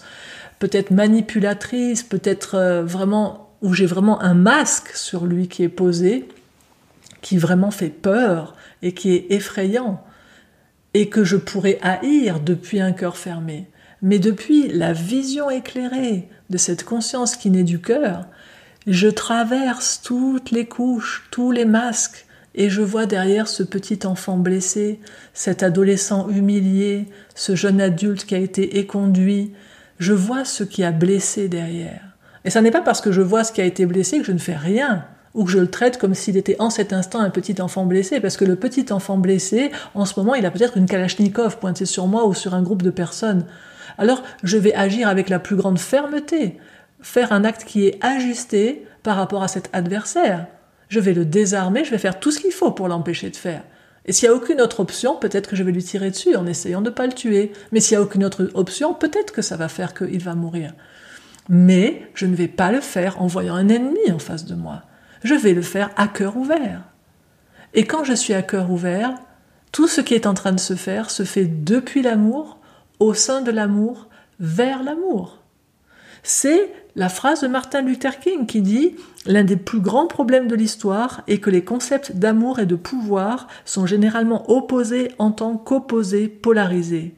peut-être 0.59 0.91
manipulatrices, 0.91 2.03
peut-être 2.03 2.53
euh, 2.53 2.83
vraiment 2.83 3.49
où 3.63 3.73
j'ai 3.73 3.87
vraiment 3.87 4.21
un 4.21 4.35
masque 4.35 4.89
sur 4.89 5.25
lui 5.25 5.47
qui 5.47 5.63
est 5.63 5.69
posé, 5.69 6.27
qui 7.23 7.39
vraiment 7.39 7.71
fait 7.71 7.89
peur 7.89 8.53
et 8.83 8.91
qui 8.91 9.15
est 9.15 9.31
effrayant 9.31 10.03
et 10.93 11.09
que 11.09 11.23
je 11.23 11.37
pourrais 11.37 11.79
haïr 11.81 12.39
depuis 12.39 12.79
un 12.79 12.91
cœur 12.91 13.17
fermé. 13.17 13.67
Mais 14.01 14.19
depuis 14.19 14.67
la 14.67 14.93
vision 14.93 15.49
éclairée 15.49 16.27
de 16.49 16.57
cette 16.57 16.83
conscience 16.83 17.35
qui 17.35 17.49
naît 17.49 17.63
du 17.63 17.79
cœur, 17.79 18.27
je 18.85 19.07
traverse 19.07 20.01
toutes 20.03 20.51
les 20.51 20.65
couches, 20.65 21.27
tous 21.31 21.51
les 21.51 21.65
masques, 21.65 22.25
et 22.55 22.69
je 22.69 22.81
vois 22.81 23.05
derrière 23.05 23.47
ce 23.47 23.63
petit 23.63 24.05
enfant 24.05 24.37
blessé, 24.37 24.99
cet 25.33 25.63
adolescent 25.63 26.29
humilié, 26.29 27.07
ce 27.33 27.55
jeune 27.55 27.81
adulte 27.81 28.25
qui 28.25 28.35
a 28.35 28.39
été 28.39 28.77
éconduit, 28.77 29.53
je 29.99 30.13
vois 30.13 30.45
ce 30.45 30.63
qui 30.63 30.83
a 30.83 30.91
blessé 30.91 31.47
derrière. 31.47 32.01
Et 32.45 32.49
ça 32.49 32.61
n'est 32.61 32.71
pas 32.71 32.81
parce 32.81 33.01
que 33.01 33.11
je 33.11 33.21
vois 33.21 33.43
ce 33.43 33.53
qui 33.53 33.61
a 33.61 33.65
été 33.65 33.85
blessé 33.85 34.19
que 34.19 34.25
je 34.25 34.31
ne 34.31 34.37
fais 34.37 34.55
rien 34.55 35.05
ou 35.33 35.45
que 35.45 35.51
je 35.51 35.59
le 35.59 35.69
traite 35.69 35.97
comme 35.97 36.13
s'il 36.13 36.37
était 36.37 36.55
en 36.59 36.69
cet 36.69 36.93
instant 36.93 37.19
un 37.19 37.29
petit 37.29 37.61
enfant 37.61 37.85
blessé, 37.85 38.19
parce 38.19 38.37
que 38.37 38.45
le 38.45 38.55
petit 38.55 38.91
enfant 38.91 39.17
blessé, 39.17 39.71
en 39.95 40.05
ce 40.05 40.19
moment, 40.19 40.35
il 40.35 40.45
a 40.45 40.51
peut-être 40.51 40.77
une 40.77 40.85
Kalachnikov 40.85 41.57
pointée 41.57 41.85
sur 41.85 42.07
moi 42.07 42.25
ou 42.25 42.33
sur 42.33 42.53
un 42.53 42.61
groupe 42.61 42.83
de 42.83 42.91
personnes. 42.91 43.45
Alors, 43.97 44.23
je 44.43 44.57
vais 44.57 44.73
agir 44.73 45.07
avec 45.07 45.29
la 45.29 45.39
plus 45.39 45.55
grande 45.55 45.79
fermeté, 45.79 46.57
faire 47.01 47.33
un 47.33 47.43
acte 47.43 47.65
qui 47.65 47.85
est 47.85 48.03
ajusté 48.03 48.85
par 49.01 49.15
rapport 49.15 49.43
à 49.43 49.47
cet 49.47 49.69
adversaire. 49.73 50.47
Je 50.89 50.99
vais 50.99 51.13
le 51.13 51.25
désarmer, 51.25 51.83
je 51.83 51.91
vais 51.91 51.97
faire 51.97 52.19
tout 52.19 52.31
ce 52.31 52.39
qu'il 52.39 52.51
faut 52.51 52.71
pour 52.71 52.87
l'empêcher 52.87 53.29
de 53.29 53.35
faire. 53.35 53.63
Et 54.05 54.11
s'il 54.11 54.27
n'y 54.27 54.35
a 54.35 54.37
aucune 54.37 54.61
autre 54.61 54.81
option, 54.81 55.15
peut-être 55.15 55.49
que 55.49 55.55
je 55.55 55.63
vais 55.63 55.71
lui 55.71 55.83
tirer 55.83 56.09
dessus 56.09 56.35
en 56.35 56.45
essayant 56.45 56.81
de 56.81 56.89
ne 56.89 56.93
pas 56.93 57.07
le 57.07 57.13
tuer. 57.13 57.53
Mais 57.71 57.79
s'il 57.79 57.97
n'y 57.97 58.03
a 58.03 58.05
aucune 58.05 58.25
autre 58.25 58.49
option, 58.53 58.93
peut-être 58.93 59.31
que 59.31 59.41
ça 59.41 59.55
va 59.55 59.69
faire 59.69 59.93
qu'il 59.93 60.21
va 60.21 60.35
mourir. 60.35 60.73
Mais 61.49 62.03
je 62.13 62.25
ne 62.25 62.35
vais 62.35 62.47
pas 62.47 62.71
le 62.71 62.81
faire 62.81 63.21
en 63.21 63.27
voyant 63.27 63.55
un 63.55 63.69
ennemi 63.69 64.11
en 64.11 64.19
face 64.19 64.45
de 64.45 64.55
moi 64.55 64.83
je 65.23 65.35
vais 65.35 65.53
le 65.53 65.61
faire 65.61 65.89
à 65.95 66.07
cœur 66.07 66.37
ouvert. 66.37 66.83
Et 67.73 67.85
quand 67.85 68.03
je 68.03 68.13
suis 68.13 68.33
à 68.33 68.41
cœur 68.41 68.71
ouvert, 68.71 69.15
tout 69.71 69.87
ce 69.87 70.01
qui 70.01 70.13
est 70.13 70.27
en 70.27 70.33
train 70.33 70.51
de 70.51 70.59
se 70.59 70.75
faire 70.75 71.09
se 71.09 71.23
fait 71.23 71.45
depuis 71.45 72.01
l'amour, 72.01 72.59
au 72.99 73.13
sein 73.13 73.41
de 73.41 73.51
l'amour, 73.51 74.07
vers 74.39 74.83
l'amour. 74.83 75.39
C'est 76.21 76.71
la 76.95 77.09
phrase 77.09 77.41
de 77.41 77.47
Martin 77.47 77.81
Luther 77.81 78.19
King 78.19 78.45
qui 78.45 78.61
dit 78.61 78.95
L'un 79.25 79.43
des 79.43 79.57
plus 79.57 79.79
grands 79.79 80.07
problèmes 80.07 80.47
de 80.47 80.55
l'histoire 80.55 81.21
est 81.27 81.39
que 81.39 81.49
les 81.49 81.63
concepts 81.63 82.13
d'amour 82.13 82.59
et 82.59 82.65
de 82.65 82.75
pouvoir 82.75 83.47
sont 83.65 83.85
généralement 83.85 84.49
opposés 84.51 85.11
en 85.17 85.31
tant 85.31 85.57
qu'opposés 85.57 86.27
polarisés. 86.27 87.15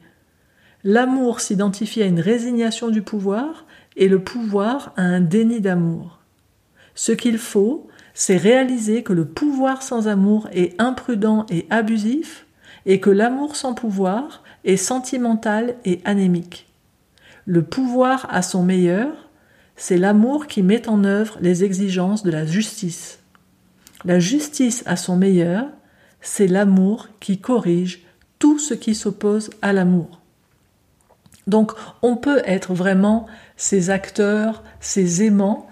L'amour 0.82 1.40
s'identifie 1.40 2.02
à 2.02 2.06
une 2.06 2.20
résignation 2.20 2.88
du 2.88 3.02
pouvoir 3.02 3.66
et 3.96 4.08
le 4.08 4.20
pouvoir 4.20 4.92
à 4.96 5.02
un 5.02 5.20
déni 5.20 5.60
d'amour. 5.60 6.20
Ce 6.94 7.12
qu'il 7.12 7.38
faut, 7.38 7.88
c'est 8.18 8.38
réaliser 8.38 9.02
que 9.02 9.12
le 9.12 9.26
pouvoir 9.26 9.82
sans 9.82 10.08
amour 10.08 10.48
est 10.50 10.74
imprudent 10.80 11.44
et 11.50 11.66
abusif, 11.68 12.46
et 12.86 12.98
que 12.98 13.10
l'amour 13.10 13.56
sans 13.56 13.74
pouvoir 13.74 14.42
est 14.64 14.78
sentimental 14.78 15.74
et 15.84 16.00
anémique. 16.06 16.66
Le 17.44 17.62
pouvoir 17.62 18.26
à 18.30 18.40
son 18.40 18.62
meilleur, 18.62 19.12
c'est 19.76 19.98
l'amour 19.98 20.46
qui 20.46 20.62
met 20.62 20.88
en 20.88 21.04
œuvre 21.04 21.36
les 21.42 21.62
exigences 21.62 22.22
de 22.22 22.30
la 22.30 22.46
justice. 22.46 23.18
La 24.06 24.18
justice 24.18 24.82
à 24.86 24.96
son 24.96 25.18
meilleur, 25.18 25.66
c'est 26.22 26.46
l'amour 26.46 27.08
qui 27.20 27.38
corrige 27.38 28.06
tout 28.38 28.58
ce 28.58 28.72
qui 28.72 28.94
s'oppose 28.94 29.50
à 29.60 29.74
l'amour. 29.74 30.22
Donc 31.46 31.72
on 32.00 32.16
peut 32.16 32.40
être 32.46 32.72
vraiment 32.72 33.26
ces 33.58 33.90
acteurs, 33.90 34.62
ces 34.80 35.22
aimants 35.22 35.68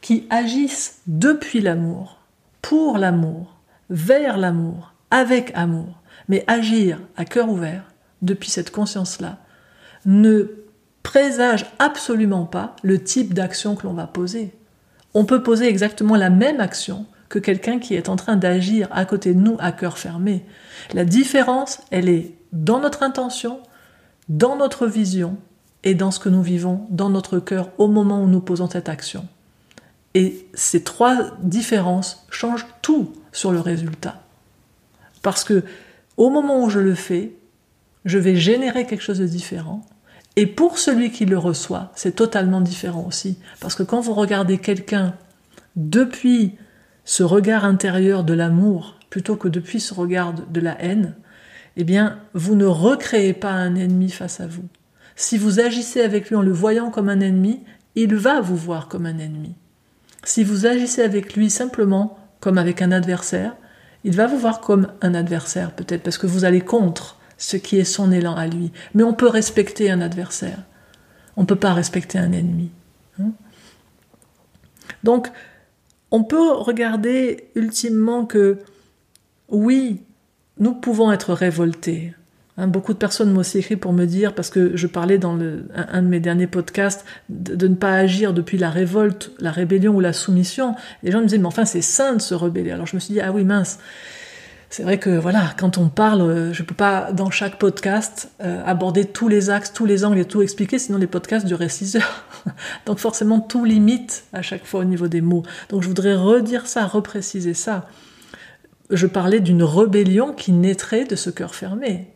qui 0.00 0.26
agissent 0.30 1.00
depuis 1.06 1.60
l'amour, 1.60 2.18
pour 2.62 2.98
l'amour, 2.98 3.56
vers 3.90 4.36
l'amour, 4.36 4.92
avec 5.10 5.52
amour, 5.54 6.00
mais 6.28 6.44
agir 6.46 7.00
à 7.16 7.24
cœur 7.24 7.48
ouvert 7.48 7.84
depuis 8.22 8.50
cette 8.50 8.70
conscience-là, 8.70 9.38
ne 10.04 10.44
présage 11.02 11.66
absolument 11.78 12.44
pas 12.44 12.76
le 12.82 13.02
type 13.02 13.34
d'action 13.34 13.74
que 13.74 13.86
l'on 13.86 13.94
va 13.94 14.06
poser. 14.06 14.52
On 15.14 15.24
peut 15.24 15.42
poser 15.42 15.66
exactement 15.66 16.16
la 16.16 16.30
même 16.30 16.60
action 16.60 17.06
que 17.28 17.38
quelqu'un 17.38 17.78
qui 17.78 17.94
est 17.94 18.08
en 18.08 18.16
train 18.16 18.36
d'agir 18.36 18.88
à 18.90 19.04
côté 19.04 19.34
de 19.34 19.40
nous 19.40 19.56
à 19.58 19.72
cœur 19.72 19.98
fermé. 19.98 20.44
La 20.92 21.04
différence, 21.04 21.80
elle 21.90 22.08
est 22.08 22.34
dans 22.52 22.80
notre 22.80 23.02
intention, 23.02 23.60
dans 24.28 24.56
notre 24.56 24.86
vision 24.86 25.36
et 25.84 25.94
dans 25.94 26.10
ce 26.10 26.18
que 26.18 26.28
nous 26.28 26.42
vivons 26.42 26.86
dans 26.90 27.10
notre 27.10 27.38
cœur 27.38 27.70
au 27.78 27.88
moment 27.88 28.22
où 28.22 28.26
nous 28.26 28.40
posons 28.40 28.68
cette 28.68 28.88
action. 28.88 29.26
Et 30.18 30.48
ces 30.52 30.82
trois 30.82 31.30
différences 31.44 32.26
changent 32.28 32.66
tout 32.82 33.12
sur 33.30 33.52
le 33.52 33.60
résultat. 33.60 34.20
Parce 35.22 35.44
que 35.44 35.62
au 36.16 36.28
moment 36.28 36.64
où 36.64 36.70
je 36.70 36.80
le 36.80 36.96
fais, 36.96 37.36
je 38.04 38.18
vais 38.18 38.34
générer 38.34 38.84
quelque 38.84 39.04
chose 39.04 39.20
de 39.20 39.28
différent. 39.28 39.86
Et 40.34 40.48
pour 40.48 40.78
celui 40.78 41.12
qui 41.12 41.24
le 41.24 41.38
reçoit, 41.38 41.92
c'est 41.94 42.16
totalement 42.16 42.60
différent 42.60 43.04
aussi. 43.06 43.38
Parce 43.60 43.76
que 43.76 43.84
quand 43.84 44.00
vous 44.00 44.12
regardez 44.12 44.58
quelqu'un 44.58 45.14
depuis 45.76 46.56
ce 47.04 47.22
regard 47.22 47.64
intérieur 47.64 48.24
de 48.24 48.34
l'amour, 48.34 48.96
plutôt 49.10 49.36
que 49.36 49.46
depuis 49.46 49.78
ce 49.78 49.94
regard 49.94 50.32
de 50.32 50.60
la 50.60 50.82
haine, 50.82 51.14
eh 51.76 51.84
bien, 51.84 52.18
vous 52.34 52.56
ne 52.56 52.66
recréez 52.66 53.34
pas 53.34 53.52
un 53.52 53.76
ennemi 53.76 54.10
face 54.10 54.40
à 54.40 54.48
vous. 54.48 54.64
Si 55.14 55.38
vous 55.38 55.60
agissez 55.60 56.00
avec 56.00 56.28
lui 56.28 56.34
en 56.34 56.42
le 56.42 56.50
voyant 56.50 56.90
comme 56.90 57.08
un 57.08 57.20
ennemi, 57.20 57.60
il 57.94 58.16
va 58.16 58.40
vous 58.40 58.56
voir 58.56 58.88
comme 58.88 59.06
un 59.06 59.18
ennemi. 59.18 59.54
Si 60.24 60.44
vous 60.44 60.66
agissez 60.66 61.02
avec 61.02 61.34
lui 61.34 61.50
simplement 61.50 62.18
comme 62.40 62.58
avec 62.58 62.82
un 62.82 62.92
adversaire, 62.92 63.56
il 64.04 64.14
va 64.14 64.26
vous 64.26 64.38
voir 64.38 64.60
comme 64.60 64.88
un 65.00 65.14
adversaire 65.14 65.72
peut-être 65.72 66.02
parce 66.02 66.18
que 66.18 66.26
vous 66.26 66.44
allez 66.44 66.60
contre 66.60 67.18
ce 67.36 67.56
qui 67.56 67.78
est 67.78 67.84
son 67.84 68.12
élan 68.12 68.36
à 68.36 68.46
lui. 68.46 68.72
Mais 68.94 69.02
on 69.02 69.14
peut 69.14 69.28
respecter 69.28 69.90
un 69.90 70.00
adversaire. 70.00 70.58
On 71.36 71.42
ne 71.42 71.46
peut 71.46 71.56
pas 71.56 71.72
respecter 71.72 72.18
un 72.18 72.32
ennemi. 72.32 72.70
Hein. 73.20 73.30
Donc, 75.04 75.28
on 76.10 76.24
peut 76.24 76.52
regarder 76.52 77.48
ultimement 77.54 78.26
que 78.26 78.58
oui, 79.48 80.02
nous 80.58 80.74
pouvons 80.74 81.12
être 81.12 81.32
révoltés. 81.32 82.14
Hein, 82.58 82.66
beaucoup 82.66 82.92
de 82.92 82.98
personnes 82.98 83.30
m'ont 83.30 83.40
aussi 83.40 83.58
écrit 83.58 83.76
pour 83.76 83.92
me 83.92 84.04
dire, 84.04 84.34
parce 84.34 84.50
que 84.50 84.76
je 84.76 84.88
parlais 84.88 85.16
dans 85.16 85.38
un, 85.74 86.02
de 86.02 86.08
mes 86.08 86.18
derniers 86.18 86.48
podcasts, 86.48 87.04
de, 87.28 87.68
ne 87.68 87.76
pas 87.76 87.92
agir 87.92 88.34
depuis 88.34 88.58
la 88.58 88.68
révolte, 88.68 89.30
la 89.38 89.52
rébellion 89.52 89.94
ou 89.94 90.00
la 90.00 90.12
soumission. 90.12 90.74
Les 91.04 91.12
gens 91.12 91.20
me 91.20 91.26
disaient, 91.26 91.38
mais 91.38 91.46
enfin 91.46 91.64
c'est 91.64 91.82
sain 91.82 92.14
de 92.14 92.20
se 92.20 92.34
rebeller. 92.34 92.72
Alors 92.72 92.86
je 92.86 92.96
me 92.96 93.00
suis 93.00 93.14
dit, 93.14 93.20
ah 93.20 93.30
oui 93.30 93.44
mince, 93.44 93.78
c'est 94.70 94.82
vrai 94.82 94.98
que 94.98 95.10
voilà, 95.10 95.54
quand 95.56 95.78
on 95.78 95.88
parle, 95.88 96.20
euh, 96.20 96.52
je 96.52 96.64
peux 96.64 96.74
pas 96.74 97.12
dans 97.12 97.30
chaque 97.30 97.60
podcast 97.60 98.32
euh, 98.42 98.60
aborder 98.66 99.04
tous 99.04 99.28
les 99.28 99.50
axes, 99.50 99.72
tous 99.72 99.86
les 99.86 100.04
angles 100.04 100.18
et 100.18 100.24
tout 100.24 100.42
expliquer, 100.42 100.80
sinon 100.80 100.98
les 100.98 101.06
podcasts 101.06 101.46
dureraient 101.46 101.68
6 101.68 101.96
heures. 101.96 102.24
Donc 102.86 102.98
forcément 102.98 103.38
tout 103.38 103.64
limite 103.64 104.24
à 104.32 104.42
chaque 104.42 104.66
fois 104.66 104.80
au 104.80 104.84
niveau 104.84 105.06
des 105.06 105.20
mots. 105.20 105.44
Donc 105.68 105.82
je 105.82 105.88
voudrais 105.88 106.16
redire 106.16 106.66
ça, 106.66 106.86
repréciser 106.86 107.54
ça. 107.54 107.86
Je 108.90 109.06
parlais 109.06 109.38
d'une 109.38 109.62
rébellion 109.62 110.32
qui 110.32 110.50
naîtrait 110.50 111.04
de 111.04 111.14
ce 111.14 111.30
cœur 111.30 111.54
fermé. 111.54 112.08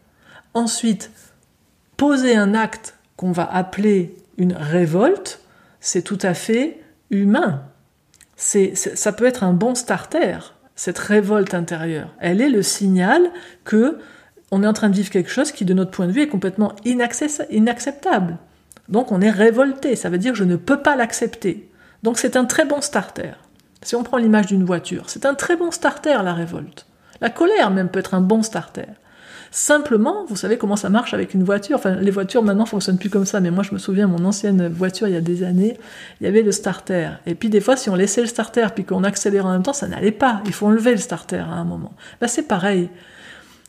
Ensuite, 0.54 1.10
poser 1.96 2.36
un 2.36 2.54
acte 2.54 2.98
qu'on 3.16 3.32
va 3.32 3.44
appeler 3.44 4.14
une 4.36 4.52
révolte, 4.52 5.40
c'est 5.80 6.02
tout 6.02 6.18
à 6.22 6.34
fait 6.34 6.80
humain. 7.10 7.62
C'est, 8.36 8.74
ça 8.74 9.12
peut 9.12 9.26
être 9.26 9.44
un 9.44 9.52
bon 9.52 9.74
starter, 9.74 10.38
cette 10.74 10.98
révolte 10.98 11.54
intérieure. 11.54 12.14
Elle 12.18 12.40
est 12.40 12.48
le 12.48 12.62
signal 12.62 13.30
que 13.64 13.98
on 14.50 14.62
est 14.62 14.66
en 14.66 14.72
train 14.74 14.90
de 14.90 14.94
vivre 14.94 15.10
quelque 15.10 15.30
chose 15.30 15.52
qui, 15.52 15.64
de 15.64 15.72
notre 15.72 15.90
point 15.90 16.06
de 16.06 16.12
vue, 16.12 16.22
est 16.22 16.28
complètement 16.28 16.74
inacceptable. 16.84 18.36
Donc 18.88 19.10
on 19.10 19.20
est 19.20 19.30
révolté, 19.30 19.96
ça 19.96 20.10
veut 20.10 20.18
dire 20.18 20.34
je 20.34 20.44
ne 20.44 20.56
peux 20.56 20.82
pas 20.82 20.96
l'accepter. 20.96 21.70
Donc 22.02 22.18
c'est 22.18 22.36
un 22.36 22.44
très 22.44 22.66
bon 22.66 22.80
starter. 22.80 23.32
Si 23.80 23.96
on 23.96 24.02
prend 24.02 24.18
l'image 24.18 24.46
d'une 24.46 24.64
voiture, 24.64 25.08
c'est 25.08 25.24
un 25.24 25.34
très 25.34 25.56
bon 25.56 25.70
starter 25.70 26.22
la 26.22 26.34
révolte. 26.34 26.86
La 27.20 27.30
colère 27.30 27.70
même 27.70 27.88
peut 27.88 28.00
être 28.00 28.14
un 28.14 28.20
bon 28.20 28.42
starter. 28.42 28.86
Simplement, 29.54 30.24
vous 30.24 30.36
savez 30.36 30.56
comment 30.56 30.76
ça 30.76 30.88
marche 30.88 31.12
avec 31.12 31.34
une 31.34 31.44
voiture. 31.44 31.76
Enfin, 31.76 31.96
les 31.96 32.10
voitures 32.10 32.42
maintenant 32.42 32.64
fonctionnent 32.64 32.96
plus 32.96 33.10
comme 33.10 33.26
ça, 33.26 33.38
mais 33.38 33.50
moi 33.50 33.62
je 33.62 33.74
me 33.74 33.78
souviens, 33.78 34.06
mon 34.06 34.24
ancienne 34.24 34.66
voiture 34.68 35.08
il 35.08 35.12
y 35.12 35.16
a 35.16 35.20
des 35.20 35.42
années, 35.44 35.76
il 36.20 36.24
y 36.24 36.26
avait 36.26 36.40
le 36.40 36.52
starter. 36.52 37.10
Et 37.26 37.34
puis 37.34 37.50
des 37.50 37.60
fois, 37.60 37.76
si 37.76 37.90
on 37.90 37.94
laissait 37.94 38.22
le 38.22 38.28
starter 38.28 38.66
puis 38.74 38.84
qu'on 38.84 39.04
accélérait 39.04 39.46
en 39.46 39.52
même 39.52 39.62
temps, 39.62 39.74
ça 39.74 39.86
n'allait 39.88 40.10
pas. 40.10 40.40
Il 40.46 40.54
faut 40.54 40.68
enlever 40.68 40.92
le 40.92 40.96
starter 40.96 41.36
à 41.36 41.48
un 41.48 41.64
moment. 41.64 41.92
Bah, 42.18 42.28
c'est 42.28 42.48
pareil. 42.48 42.88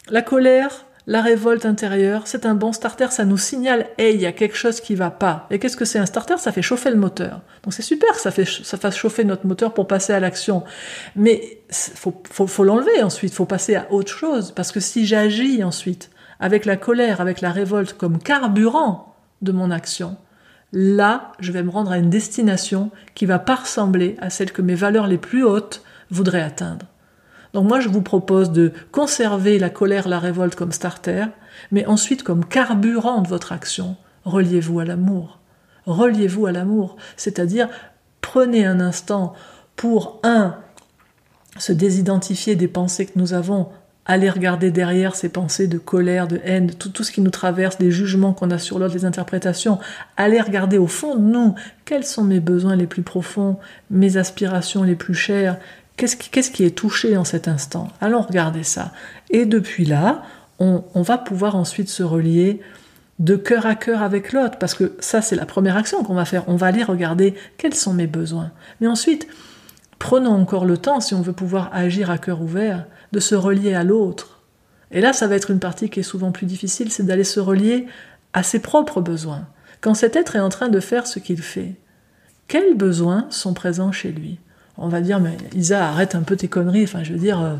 La 0.09 0.21
colère, 0.21 0.85
la 1.05 1.21
révolte 1.21 1.65
intérieure, 1.65 2.23
c'est 2.25 2.45
un 2.45 2.55
bon 2.55 2.71
starter, 2.71 3.07
ça 3.11 3.25
nous 3.25 3.37
signale, 3.37 3.87
hey, 3.97 4.15
il 4.15 4.21
y 4.21 4.25
a 4.25 4.31
quelque 4.31 4.55
chose 4.55 4.79
qui 4.79 4.95
va 4.95 5.11
pas. 5.11 5.47
Et 5.51 5.59
qu'est-ce 5.59 5.75
que 5.75 5.83
c'est 5.85 5.99
un 5.99 6.05
starter? 6.05 6.37
Ça 6.37 6.53
fait 6.53 6.61
chauffer 6.61 6.89
le 6.89 6.95
moteur. 6.95 7.41
Donc 7.63 7.73
c'est 7.73 7.81
super 7.81 8.15
ça, 8.15 8.31
fait, 8.31 8.45
ça 8.45 8.77
fasse 8.77 8.95
chauffer 8.95 9.25
notre 9.25 9.45
moteur 9.45 9.73
pour 9.73 9.87
passer 9.87 10.13
à 10.13 10.19
l'action. 10.21 10.63
Mais 11.15 11.59
faut, 11.69 12.21
faut, 12.31 12.47
faut 12.47 12.63
l'enlever 12.63 13.03
ensuite, 13.03 13.33
faut 13.33 13.45
passer 13.45 13.75
à 13.75 13.91
autre 13.91 14.11
chose. 14.11 14.53
Parce 14.53 14.71
que 14.71 14.79
si 14.79 15.05
j'agis 15.05 15.63
ensuite 15.63 16.09
avec 16.39 16.65
la 16.65 16.77
colère, 16.77 17.19
avec 17.19 17.41
la 17.41 17.51
révolte 17.51 17.93
comme 17.93 18.19
carburant 18.19 19.15
de 19.41 19.51
mon 19.51 19.71
action, 19.71 20.15
là, 20.71 21.33
je 21.39 21.51
vais 21.51 21.63
me 21.63 21.69
rendre 21.69 21.91
à 21.91 21.97
une 21.97 22.09
destination 22.09 22.91
qui 23.13 23.25
va 23.25 23.39
pas 23.39 23.55
ressembler 23.55 24.15
à 24.21 24.29
celle 24.29 24.53
que 24.53 24.61
mes 24.61 24.75
valeurs 24.75 25.07
les 25.07 25.17
plus 25.17 25.43
hautes 25.43 25.83
voudraient 26.09 26.41
atteindre. 26.41 26.85
Donc 27.53 27.67
moi, 27.67 27.79
je 27.79 27.89
vous 27.89 28.01
propose 28.01 28.51
de 28.51 28.71
conserver 28.91 29.59
la 29.59 29.69
colère, 29.69 30.07
la 30.07 30.19
révolte 30.19 30.55
comme 30.55 30.71
starter, 30.71 31.25
mais 31.71 31.85
ensuite 31.85 32.23
comme 32.23 32.45
carburant 32.45 33.21
de 33.21 33.27
votre 33.27 33.51
action, 33.51 33.95
reliez-vous 34.25 34.79
à 34.79 34.85
l'amour. 34.85 35.39
Reliez-vous 35.85 36.45
à 36.45 36.51
l'amour, 36.51 36.95
c'est-à-dire 37.17 37.69
prenez 38.21 38.65
un 38.65 38.79
instant 38.79 39.33
pour, 39.75 40.19
un, 40.23 40.55
se 41.57 41.73
désidentifier 41.73 42.55
des 42.55 42.67
pensées 42.67 43.05
que 43.05 43.19
nous 43.19 43.33
avons, 43.33 43.67
aller 44.05 44.29
regarder 44.29 44.71
derrière 44.71 45.15
ces 45.15 45.29
pensées 45.29 45.67
de 45.67 45.77
colère, 45.77 46.27
de 46.27 46.39
haine, 46.43 46.73
tout, 46.73 47.03
ce 47.03 47.11
qui 47.11 47.21
nous 47.21 47.29
traverse, 47.29 47.77
des 47.77 47.91
jugements 47.91 48.33
qu'on 48.33 48.51
a 48.51 48.57
sur 48.57 48.79
l'autre, 48.79 48.93
des 48.93 49.05
interprétations, 49.05 49.79
aller 50.17 50.41
regarder 50.41 50.77
au 50.77 50.87
fond 50.87 51.15
de 51.15 51.21
nous 51.21 51.55
quels 51.85 52.03
sont 52.03 52.23
mes 52.23 52.39
besoins 52.39 52.75
les 52.75 52.87
plus 52.87 53.03
profonds, 53.03 53.57
mes 53.89 54.17
aspirations 54.17 54.83
les 54.83 54.95
plus 54.95 55.13
chères, 55.13 55.57
Qu'est-ce 55.97 56.51
qui, 56.51 56.63
est 56.63 56.75
touché 56.75 57.17
en 57.17 57.23
cet 57.23 57.47
instant? 57.47 57.89
Allons 58.01 58.21
regarder 58.21 58.63
ça. 58.63 58.91
Et 59.29 59.45
depuis 59.45 59.85
là, 59.85 60.23
on, 60.59 60.83
va 61.01 61.17
pouvoir 61.17 61.55
ensuite 61.55 61.89
se 61.89 62.03
relier 62.03 62.61
de 63.19 63.35
cœur 63.35 63.65
à 63.65 63.75
cœur 63.75 64.01
avec 64.01 64.33
l'autre, 64.33 64.57
parce 64.57 64.73
que 64.73 64.95
ça, 64.99 65.21
c'est 65.21 65.35
la 65.35 65.45
première 65.45 65.77
action 65.77 66.03
qu'on 66.03 66.15
va 66.15 66.25
faire. 66.25 66.43
On 66.47 66.55
va 66.55 66.67
aller 66.67 66.83
regarder 66.83 67.35
quels 67.57 67.75
sont 67.75 67.93
mes 67.93 68.07
besoins. 68.07 68.51
Mais 68.81 68.87
ensuite, 68.87 69.27
prenons 69.99 70.31
encore 70.31 70.65
le 70.65 70.77
temps, 70.77 70.99
si 70.99 71.13
on 71.13 71.21
veut 71.21 71.33
pouvoir 71.33 71.69
agir 71.73 72.09
à 72.09 72.17
cœur 72.17 72.41
ouvert, 72.41 72.85
de 73.11 73.19
se 73.19 73.35
relier 73.35 73.75
à 73.75 73.83
l'autre. 73.83 74.41
Et 74.91 74.99
là, 74.99 75.13
ça 75.13 75.27
va 75.27 75.35
être 75.35 75.51
une 75.51 75.59
partie 75.59 75.89
qui 75.89 75.99
est 75.99 76.03
souvent 76.03 76.31
plus 76.31 76.47
difficile, 76.47 76.91
c'est 76.91 77.05
d'aller 77.05 77.23
se 77.23 77.39
relier 77.39 77.85
à 78.33 78.41
ses 78.41 78.59
propres 78.59 79.01
besoins. 79.01 79.47
Quand 79.81 79.93
cet 79.93 80.15
être 80.15 80.35
est 80.35 80.39
en 80.39 80.49
train 80.49 80.69
de 80.69 80.79
faire 80.79 81.05
ce 81.05 81.19
qu'il 81.19 81.41
fait, 81.41 81.75
quels 82.47 82.75
besoins 82.75 83.27
sont 83.29 83.53
présents 83.53 83.91
chez 83.91 84.11
lui? 84.11 84.39
On 84.77 84.87
va 84.87 85.01
dire, 85.01 85.19
mais 85.19 85.37
Isa, 85.55 85.87
arrête 85.87 86.15
un 86.15 86.21
peu 86.21 86.35
tes 86.35 86.47
conneries. 86.47 86.83
Enfin, 86.83 87.03
je 87.03 87.13
veux 87.13 87.19
dire, 87.19 87.41
euh, 87.41 87.55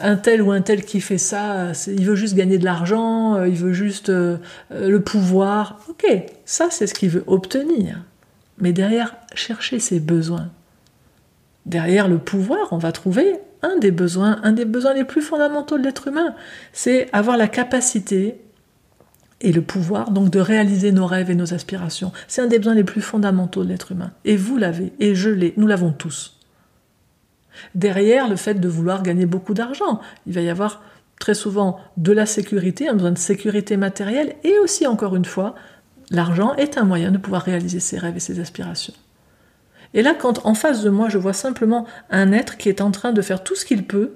un 0.00 0.16
tel 0.16 0.42
ou 0.42 0.50
un 0.50 0.60
tel 0.60 0.84
qui 0.84 1.00
fait 1.00 1.18
ça, 1.18 1.72
il 1.86 2.04
veut 2.04 2.14
juste 2.14 2.34
gagner 2.34 2.58
de 2.58 2.64
l'argent, 2.64 3.36
euh, 3.36 3.48
il 3.48 3.56
veut 3.56 3.72
juste 3.72 4.10
euh, 4.10 4.38
le 4.70 5.00
pouvoir. 5.00 5.80
Ok, 5.88 6.06
ça 6.44 6.68
c'est 6.70 6.86
ce 6.86 6.94
qu'il 6.94 7.10
veut 7.10 7.24
obtenir. 7.26 8.00
Mais 8.58 8.72
derrière, 8.72 9.14
chercher 9.34 9.78
ses 9.78 10.00
besoins. 10.00 10.48
Derrière 11.66 12.08
le 12.08 12.18
pouvoir, 12.18 12.68
on 12.72 12.78
va 12.78 12.92
trouver 12.92 13.34
un 13.62 13.76
des 13.78 13.90
besoins, 13.90 14.40
un 14.42 14.52
des 14.52 14.64
besoins 14.64 14.94
les 14.94 15.04
plus 15.04 15.22
fondamentaux 15.22 15.78
de 15.78 15.84
l'être 15.84 16.08
humain. 16.08 16.34
C'est 16.72 17.08
avoir 17.12 17.36
la 17.36 17.48
capacité 17.48 18.40
et 19.40 19.52
le 19.52 19.62
pouvoir 19.62 20.10
donc 20.10 20.30
de 20.30 20.40
réaliser 20.40 20.92
nos 20.92 21.06
rêves 21.06 21.30
et 21.30 21.34
nos 21.34 21.54
aspirations. 21.54 22.12
C'est 22.26 22.42
un 22.42 22.46
des 22.46 22.58
besoins 22.58 22.74
les 22.74 22.84
plus 22.84 23.00
fondamentaux 23.00 23.64
de 23.64 23.68
l'être 23.68 23.92
humain. 23.92 24.12
Et 24.24 24.36
vous 24.36 24.56
l'avez, 24.56 24.92
et 24.98 25.14
je 25.14 25.30
l'ai, 25.30 25.54
nous 25.56 25.66
l'avons 25.66 25.92
tous. 25.92 26.38
Derrière 27.74 28.28
le 28.28 28.36
fait 28.36 28.54
de 28.54 28.68
vouloir 28.68 29.02
gagner 29.02 29.26
beaucoup 29.26 29.54
d'argent, 29.54 30.00
il 30.26 30.32
va 30.32 30.40
y 30.40 30.48
avoir 30.48 30.82
très 31.18 31.34
souvent 31.34 31.80
de 31.96 32.12
la 32.12 32.26
sécurité, 32.26 32.88
un 32.88 32.94
besoin 32.94 33.12
de 33.12 33.18
sécurité 33.18 33.76
matérielle, 33.76 34.36
et 34.44 34.58
aussi 34.60 34.86
encore 34.86 35.16
une 35.16 35.24
fois, 35.24 35.54
l'argent 36.10 36.54
est 36.54 36.78
un 36.78 36.84
moyen 36.84 37.10
de 37.10 37.18
pouvoir 37.18 37.42
réaliser 37.42 37.80
ses 37.80 37.98
rêves 37.98 38.16
et 38.16 38.20
ses 38.20 38.40
aspirations. 38.40 38.94
Et 39.94 40.02
là, 40.02 40.14
quand 40.14 40.44
en 40.44 40.54
face 40.54 40.82
de 40.82 40.90
moi, 40.90 41.08
je 41.08 41.18
vois 41.18 41.32
simplement 41.32 41.86
un 42.10 42.32
être 42.32 42.56
qui 42.56 42.68
est 42.68 42.80
en 42.80 42.90
train 42.90 43.12
de 43.12 43.22
faire 43.22 43.42
tout 43.42 43.54
ce 43.54 43.64
qu'il 43.64 43.84
peut 43.84 44.12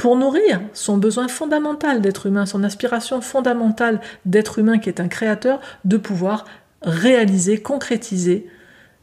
pour 0.00 0.16
nourrir 0.16 0.62
son 0.72 0.96
besoin 0.96 1.28
fondamental 1.28 2.00
d'être 2.00 2.24
humain, 2.24 2.46
son 2.46 2.64
aspiration 2.64 3.20
fondamentale 3.20 4.00
d'être 4.24 4.58
humain 4.58 4.78
qui 4.78 4.88
est 4.88 4.98
un 4.98 5.08
créateur, 5.08 5.60
de 5.84 5.98
pouvoir 5.98 6.46
réaliser, 6.80 7.60
concrétiser 7.60 8.48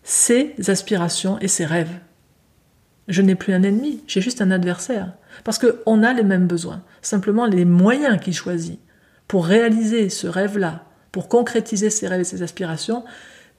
ses 0.01 0.55
aspirations 0.69 1.37
et 1.37 1.47
ses 1.47 1.65
rêves. 1.65 1.99
Je 3.07 3.21
n'ai 3.21 3.35
plus 3.35 3.53
un 3.53 3.61
ennemi, 3.61 4.01
j'ai 4.07 4.21
juste 4.21 4.41
un 4.41 4.49
adversaire. 4.49 5.13
Parce 5.43 5.59
qu'on 5.59 6.01
a 6.01 6.13
les 6.13 6.23
mêmes 6.23 6.47
besoins, 6.47 6.81
simplement 7.03 7.45
les 7.45 7.63
moyens 7.63 8.19
qu'il 8.19 8.33
choisit 8.33 8.79
pour 9.27 9.45
réaliser 9.45 10.09
ce 10.09 10.25
rêve-là, 10.25 10.85
pour 11.11 11.27
concrétiser 11.27 11.91
ses 11.91 12.07
rêves 12.07 12.21
et 12.21 12.23
ses 12.23 12.41
aspirations, 12.41 13.03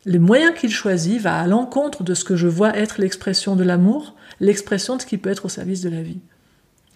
les 0.06 0.18
moyens 0.18 0.54
qu'il 0.58 0.72
choisit 0.72 1.20
va 1.20 1.38
à 1.38 1.46
l'encontre 1.46 2.02
de 2.02 2.14
ce 2.14 2.24
que 2.24 2.34
je 2.34 2.48
vois 2.48 2.76
être 2.76 3.00
l'expression 3.00 3.54
de 3.54 3.62
l'amour, 3.62 4.16
l'expression 4.40 4.96
de 4.96 5.02
ce 5.02 5.06
qui 5.06 5.18
peut 5.18 5.30
être 5.30 5.44
au 5.44 5.48
service 5.48 5.82
de 5.82 5.88
la 5.88 6.02
vie. 6.02 6.18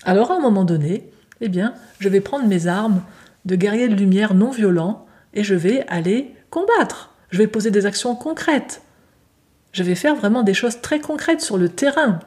Alors 0.05 0.31
à 0.31 0.37
un 0.37 0.41
moment 0.41 0.65
donné, 0.65 1.11
eh 1.41 1.49
bien, 1.49 1.75
je 1.99 2.09
vais 2.09 2.21
prendre 2.21 2.47
mes 2.47 2.67
armes 2.67 3.03
de 3.45 3.57
guerrier 3.57 3.88
de 3.88 3.95
lumière 3.95 4.35
non 4.35 4.51
violent 4.51 5.07
et 5.35 5.45
je 5.45 5.55
vais 5.55 5.85
aller 5.88 6.35
combattre. 6.51 7.15
Je 7.31 7.38
vais 7.38 7.47
poser 7.47 7.71
des 7.71 7.87
actions 7.87 8.15
concrètes. 8.15 8.83
Je 9.73 9.83
vais 9.83 9.95
faire 9.95 10.15
vraiment 10.15 10.43
des 10.43 10.55
choses 10.55 10.81
très 10.81 11.01
concrètes 11.01 11.41
sur 11.41 11.57
le 11.57 11.69
terrain, 11.69 12.21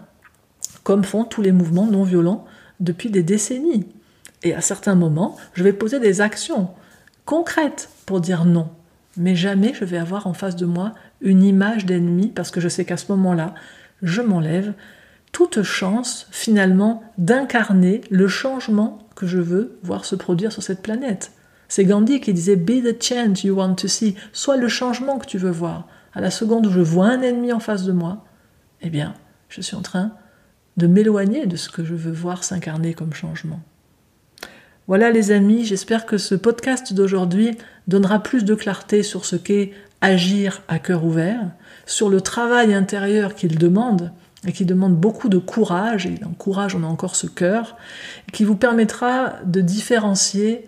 comme 0.83 1.03
font 1.03 1.23
tous 1.23 1.41
les 1.41 1.51
mouvements 1.51 1.85
non 1.85 2.03
violents 2.03 2.45
depuis 2.79 3.09
des 3.09 3.23
décennies. 3.23 3.87
Et 4.43 4.53
à 4.53 4.61
certains 4.61 4.95
moments, 4.95 5.37
je 5.53 5.63
vais 5.63 5.73
poser 5.73 5.99
des 5.99 6.21
actions 6.21 6.69
concrètes 7.25 7.89
pour 8.05 8.19
dire 8.19 8.45
non. 8.45 8.69
Mais 9.17 9.35
jamais 9.35 9.73
je 9.73 9.85
vais 9.85 9.97
avoir 9.97 10.27
en 10.27 10.33
face 10.33 10.55
de 10.55 10.65
moi 10.65 10.93
une 11.21 11.43
image 11.43 11.85
d'ennemi 11.85 12.27
parce 12.27 12.51
que 12.51 12.59
je 12.59 12.67
sais 12.67 12.85
qu'à 12.85 12.97
ce 12.97 13.11
moment-là, 13.11 13.53
je 14.01 14.21
m'enlève 14.21 14.73
toute 15.35 15.63
chance 15.63 16.27
finalement 16.31 17.03
d'incarner 17.17 17.99
le 18.09 18.29
changement 18.29 18.99
que 19.17 19.27
je 19.27 19.37
veux 19.37 19.77
voir 19.83 20.05
se 20.05 20.15
produire 20.15 20.53
sur 20.53 20.63
cette 20.63 20.81
planète. 20.81 21.33
C'est 21.67 21.83
Gandhi 21.83 22.21
qui 22.21 22.31
disait 22.31 22.55
Be 22.55 22.81
the 22.81 23.03
change 23.03 23.43
you 23.43 23.53
want 23.53 23.75
to 23.75 23.89
see. 23.89 24.15
Sois 24.31 24.55
le 24.55 24.69
changement 24.69 25.19
que 25.19 25.25
tu 25.25 25.37
veux 25.37 25.51
voir. 25.51 25.89
À 26.13 26.21
la 26.21 26.31
seconde 26.31 26.67
où 26.67 26.71
je 26.71 26.79
vois 26.79 27.07
un 27.07 27.21
ennemi 27.21 27.51
en 27.51 27.59
face 27.59 27.83
de 27.83 27.91
moi, 27.91 28.23
eh 28.81 28.89
bien, 28.89 29.13
je 29.49 29.59
suis 29.59 29.75
en 29.75 29.81
train 29.81 30.13
de 30.77 30.87
m'éloigner 30.87 31.47
de 31.47 31.57
ce 31.57 31.67
que 31.67 31.83
je 31.83 31.95
veux 31.95 32.13
voir 32.13 32.45
s'incarner 32.45 32.93
comme 32.93 33.13
changement. 33.13 33.59
Voilà 34.87 35.11
les 35.11 35.31
amis, 35.31 35.65
j'espère 35.65 36.05
que 36.05 36.17
ce 36.17 36.35
podcast 36.35 36.93
d'aujourd'hui 36.93 37.57
donnera 37.89 38.23
plus 38.23 38.45
de 38.45 38.55
clarté 38.55 39.03
sur 39.03 39.25
ce 39.25 39.35
qu'est 39.35 39.73
agir 39.99 40.61
à 40.69 40.79
cœur 40.79 41.03
ouvert, 41.03 41.51
sur 41.85 42.07
le 42.07 42.21
travail 42.21 42.73
intérieur 42.73 43.35
qu'il 43.35 43.57
demande, 43.57 44.13
et 44.45 44.51
qui 44.51 44.65
demande 44.65 44.95
beaucoup 44.95 45.29
de 45.29 45.37
courage, 45.37 46.05
et 46.05 46.11
dans 46.11 46.31
courage 46.31 46.75
on 46.75 46.83
a 46.83 46.87
encore 46.87 47.15
ce 47.15 47.27
cœur, 47.27 47.77
qui 48.31 48.43
vous 48.43 48.55
permettra 48.55 49.33
de 49.45 49.61
différencier 49.61 50.65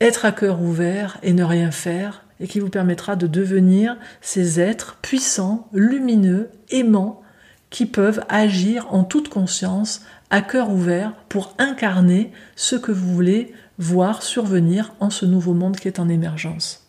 être 0.00 0.24
à 0.24 0.32
cœur 0.32 0.60
ouvert 0.60 1.18
et 1.22 1.32
ne 1.32 1.44
rien 1.44 1.70
faire, 1.70 2.24
et 2.40 2.46
qui 2.46 2.60
vous 2.60 2.68
permettra 2.68 3.16
de 3.16 3.26
devenir 3.26 3.96
ces 4.20 4.60
êtres 4.60 4.98
puissants, 5.00 5.68
lumineux, 5.72 6.50
aimants, 6.70 7.22
qui 7.70 7.86
peuvent 7.86 8.22
agir 8.28 8.92
en 8.92 9.04
toute 9.04 9.28
conscience, 9.28 10.02
à 10.30 10.42
cœur 10.42 10.70
ouvert, 10.70 11.14
pour 11.28 11.54
incarner 11.58 12.32
ce 12.56 12.76
que 12.76 12.92
vous 12.92 13.12
voulez 13.12 13.52
voir 13.78 14.22
survenir 14.22 14.94
en 15.00 15.10
ce 15.10 15.26
nouveau 15.26 15.54
monde 15.54 15.76
qui 15.76 15.88
est 15.88 15.98
en 15.98 16.08
émergence. 16.08 16.83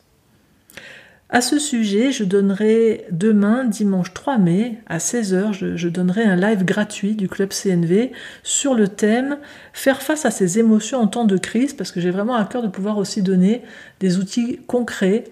À 1.29 1.41
ce 1.41 1.57
sujet, 1.57 2.11
je 2.11 2.23
donnerai 2.23 3.07
demain, 3.09 3.65
dimanche 3.65 4.13
3 4.13 4.37
mai, 4.37 4.77
à 4.85 4.99
16h, 4.99 5.75
je, 5.75 5.87
donnerai 5.87 6.23
un 6.23 6.35
live 6.35 6.63
gratuit 6.63 7.15
du 7.15 7.27
club 7.27 7.49
CNV 7.49 8.11
sur 8.43 8.75
le 8.75 8.87
thème 8.87 9.37
Faire 9.73 10.03
face 10.03 10.25
à 10.25 10.31
ses 10.31 10.59
émotions 10.59 10.99
en 10.99 11.07
temps 11.07 11.25
de 11.25 11.37
crise, 11.37 11.73
parce 11.73 11.91
que 11.91 11.99
j'ai 11.99 12.11
vraiment 12.11 12.35
à 12.35 12.45
cœur 12.45 12.61
de 12.61 12.67
pouvoir 12.67 12.99
aussi 12.99 13.23
donner 13.23 13.63
des 13.99 14.17
outils 14.19 14.59
concrets 14.67 15.23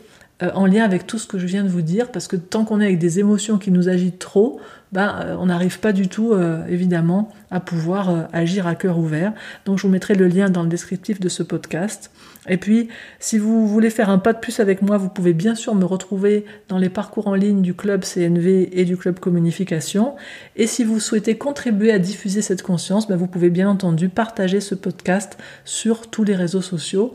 euh, 0.44 0.52
en 0.56 0.66
lien 0.66 0.84
avec 0.84 1.08
tout 1.08 1.18
ce 1.18 1.28
que 1.28 1.38
je 1.38 1.46
viens 1.46 1.64
de 1.64 1.70
vous 1.70 1.82
dire, 1.82 2.12
parce 2.12 2.28
que 2.28 2.36
tant 2.36 2.66
qu'on 2.66 2.82
est 2.82 2.86
avec 2.86 3.00
des 3.00 3.20
émotions 3.20 3.58
qui 3.58 3.72
nous 3.72 3.88
agitent 3.88 4.20
trop, 4.20 4.60
ben, 4.92 5.16
euh, 5.22 5.36
on 5.40 5.46
n'arrive 5.46 5.80
pas 5.80 5.94
du 5.94 6.08
tout, 6.08 6.34
euh, 6.34 6.66
évidemment, 6.68 7.32
à 7.50 7.60
pouvoir 7.60 8.28
agir 8.34 8.68
à 8.68 8.76
cœur 8.76 8.98
ouvert. 8.98 9.34
Donc 9.66 9.78
je 9.78 9.84
vous 9.84 9.90
mettrai 9.90 10.16
le 10.16 10.28
lien 10.28 10.50
dans 10.50 10.64
le 10.64 10.70
descriptif 10.70 11.20
de 11.20 11.30
ce 11.30 11.44
podcast. 11.44 12.12
Et 12.50 12.58
puis, 12.58 12.90
si 13.20 13.38
vous 13.38 13.68
voulez 13.68 13.90
faire 13.90 14.10
un 14.10 14.18
pas 14.18 14.34
de 14.34 14.40
plus 14.40 14.60
avec 14.60 14.82
moi, 14.82 14.98
vous 14.98 15.08
pouvez 15.08 15.34
bien 15.34 15.56
sûr 15.56 15.76
me 15.76 15.86
retrouver 15.86 16.46
dans 16.68 16.78
les 16.78 16.90
parcours 16.90 17.28
en 17.28 17.36
ligne 17.36 17.62
du 17.62 17.74
club 17.74 18.04
CNV 18.04 18.70
et 18.74 18.86
du 18.86 18.98
club 18.98 19.20
Communication. 19.20 20.16
Et 20.58 20.68
si 20.68 20.84
vous 20.84 21.00
souhaitez 21.00 21.38
contribuer 21.38 21.92
à 21.92 22.00
diffuser 22.00 22.42
cette 22.42 22.64
conscience, 22.64 23.08
ben, 23.08 23.16
vous 23.16 23.28
pouvez 23.28 23.50
bien 23.50 23.70
entendu 23.70 24.10
partager 24.10 24.60
ce 24.60 24.76
podcast 24.76 25.38
sur 25.64 26.10
tous 26.10 26.24
les 26.24 26.36
réseaux 26.36 26.62
sociaux. 26.62 27.14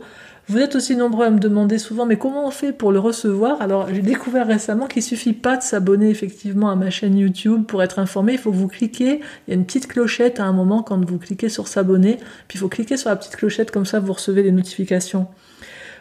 Vous 0.49 0.57
êtes 0.57 0.75
aussi 0.75 0.95
nombreux 0.95 1.27
à 1.27 1.29
me 1.29 1.37
demander 1.37 1.77
souvent, 1.77 2.07
mais 2.07 2.17
comment 2.17 2.47
on 2.47 2.49
fait 2.49 2.73
pour 2.73 2.91
le 2.91 2.97
recevoir? 2.97 3.61
Alors, 3.61 3.87
j'ai 3.93 4.01
découvert 4.01 4.47
récemment 4.47 4.87
qu'il 4.87 5.03
suffit 5.03 5.33
pas 5.33 5.57
de 5.57 5.61
s'abonner 5.61 6.09
effectivement 6.09 6.71
à 6.71 6.75
ma 6.75 6.89
chaîne 6.89 7.19
YouTube 7.19 7.65
pour 7.67 7.83
être 7.83 7.99
informé. 7.99 8.33
Il 8.33 8.39
faut 8.39 8.51
vous 8.51 8.67
cliquez. 8.67 9.19
Il 9.47 9.49
y 9.49 9.51
a 9.51 9.53
une 9.53 9.65
petite 9.65 9.85
clochette 9.85 10.39
à 10.39 10.45
un 10.45 10.51
moment 10.51 10.81
quand 10.81 11.05
vous 11.05 11.19
cliquez 11.19 11.49
sur 11.49 11.67
s'abonner. 11.67 12.17
Puis 12.47 12.57
il 12.57 12.59
faut 12.61 12.67
cliquer 12.67 12.97
sur 12.97 13.11
la 13.11 13.15
petite 13.15 13.35
clochette 13.35 13.69
comme 13.69 13.85
ça 13.85 13.99
vous 13.99 14.13
recevez 14.13 14.41
les 14.41 14.51
notifications. 14.51 15.27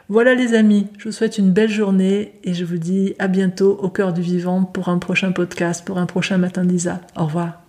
Voilà 0.09 0.35
les 0.35 0.55
amis, 0.55 0.87
je 0.97 1.05
vous 1.05 1.13
souhaite 1.13 1.37
une 1.37 1.51
belle 1.51 1.69
journée 1.69 2.33
et 2.43 2.55
je 2.55 2.65
vous 2.65 2.79
dis 2.79 3.15
à 3.19 3.29
bientôt 3.29 3.79
au 3.83 3.91
cœur 3.91 4.15
du 4.15 4.23
vivant 4.23 4.65
pour 4.65 4.89
un 4.89 4.97
prochain 4.97 5.33
podcast, 5.33 5.85
pour 5.85 5.99
un 5.99 6.07
prochain 6.07 6.39
matin 6.39 6.65
d'Isa. 6.65 7.03
Au 7.15 7.27
revoir. 7.27 7.68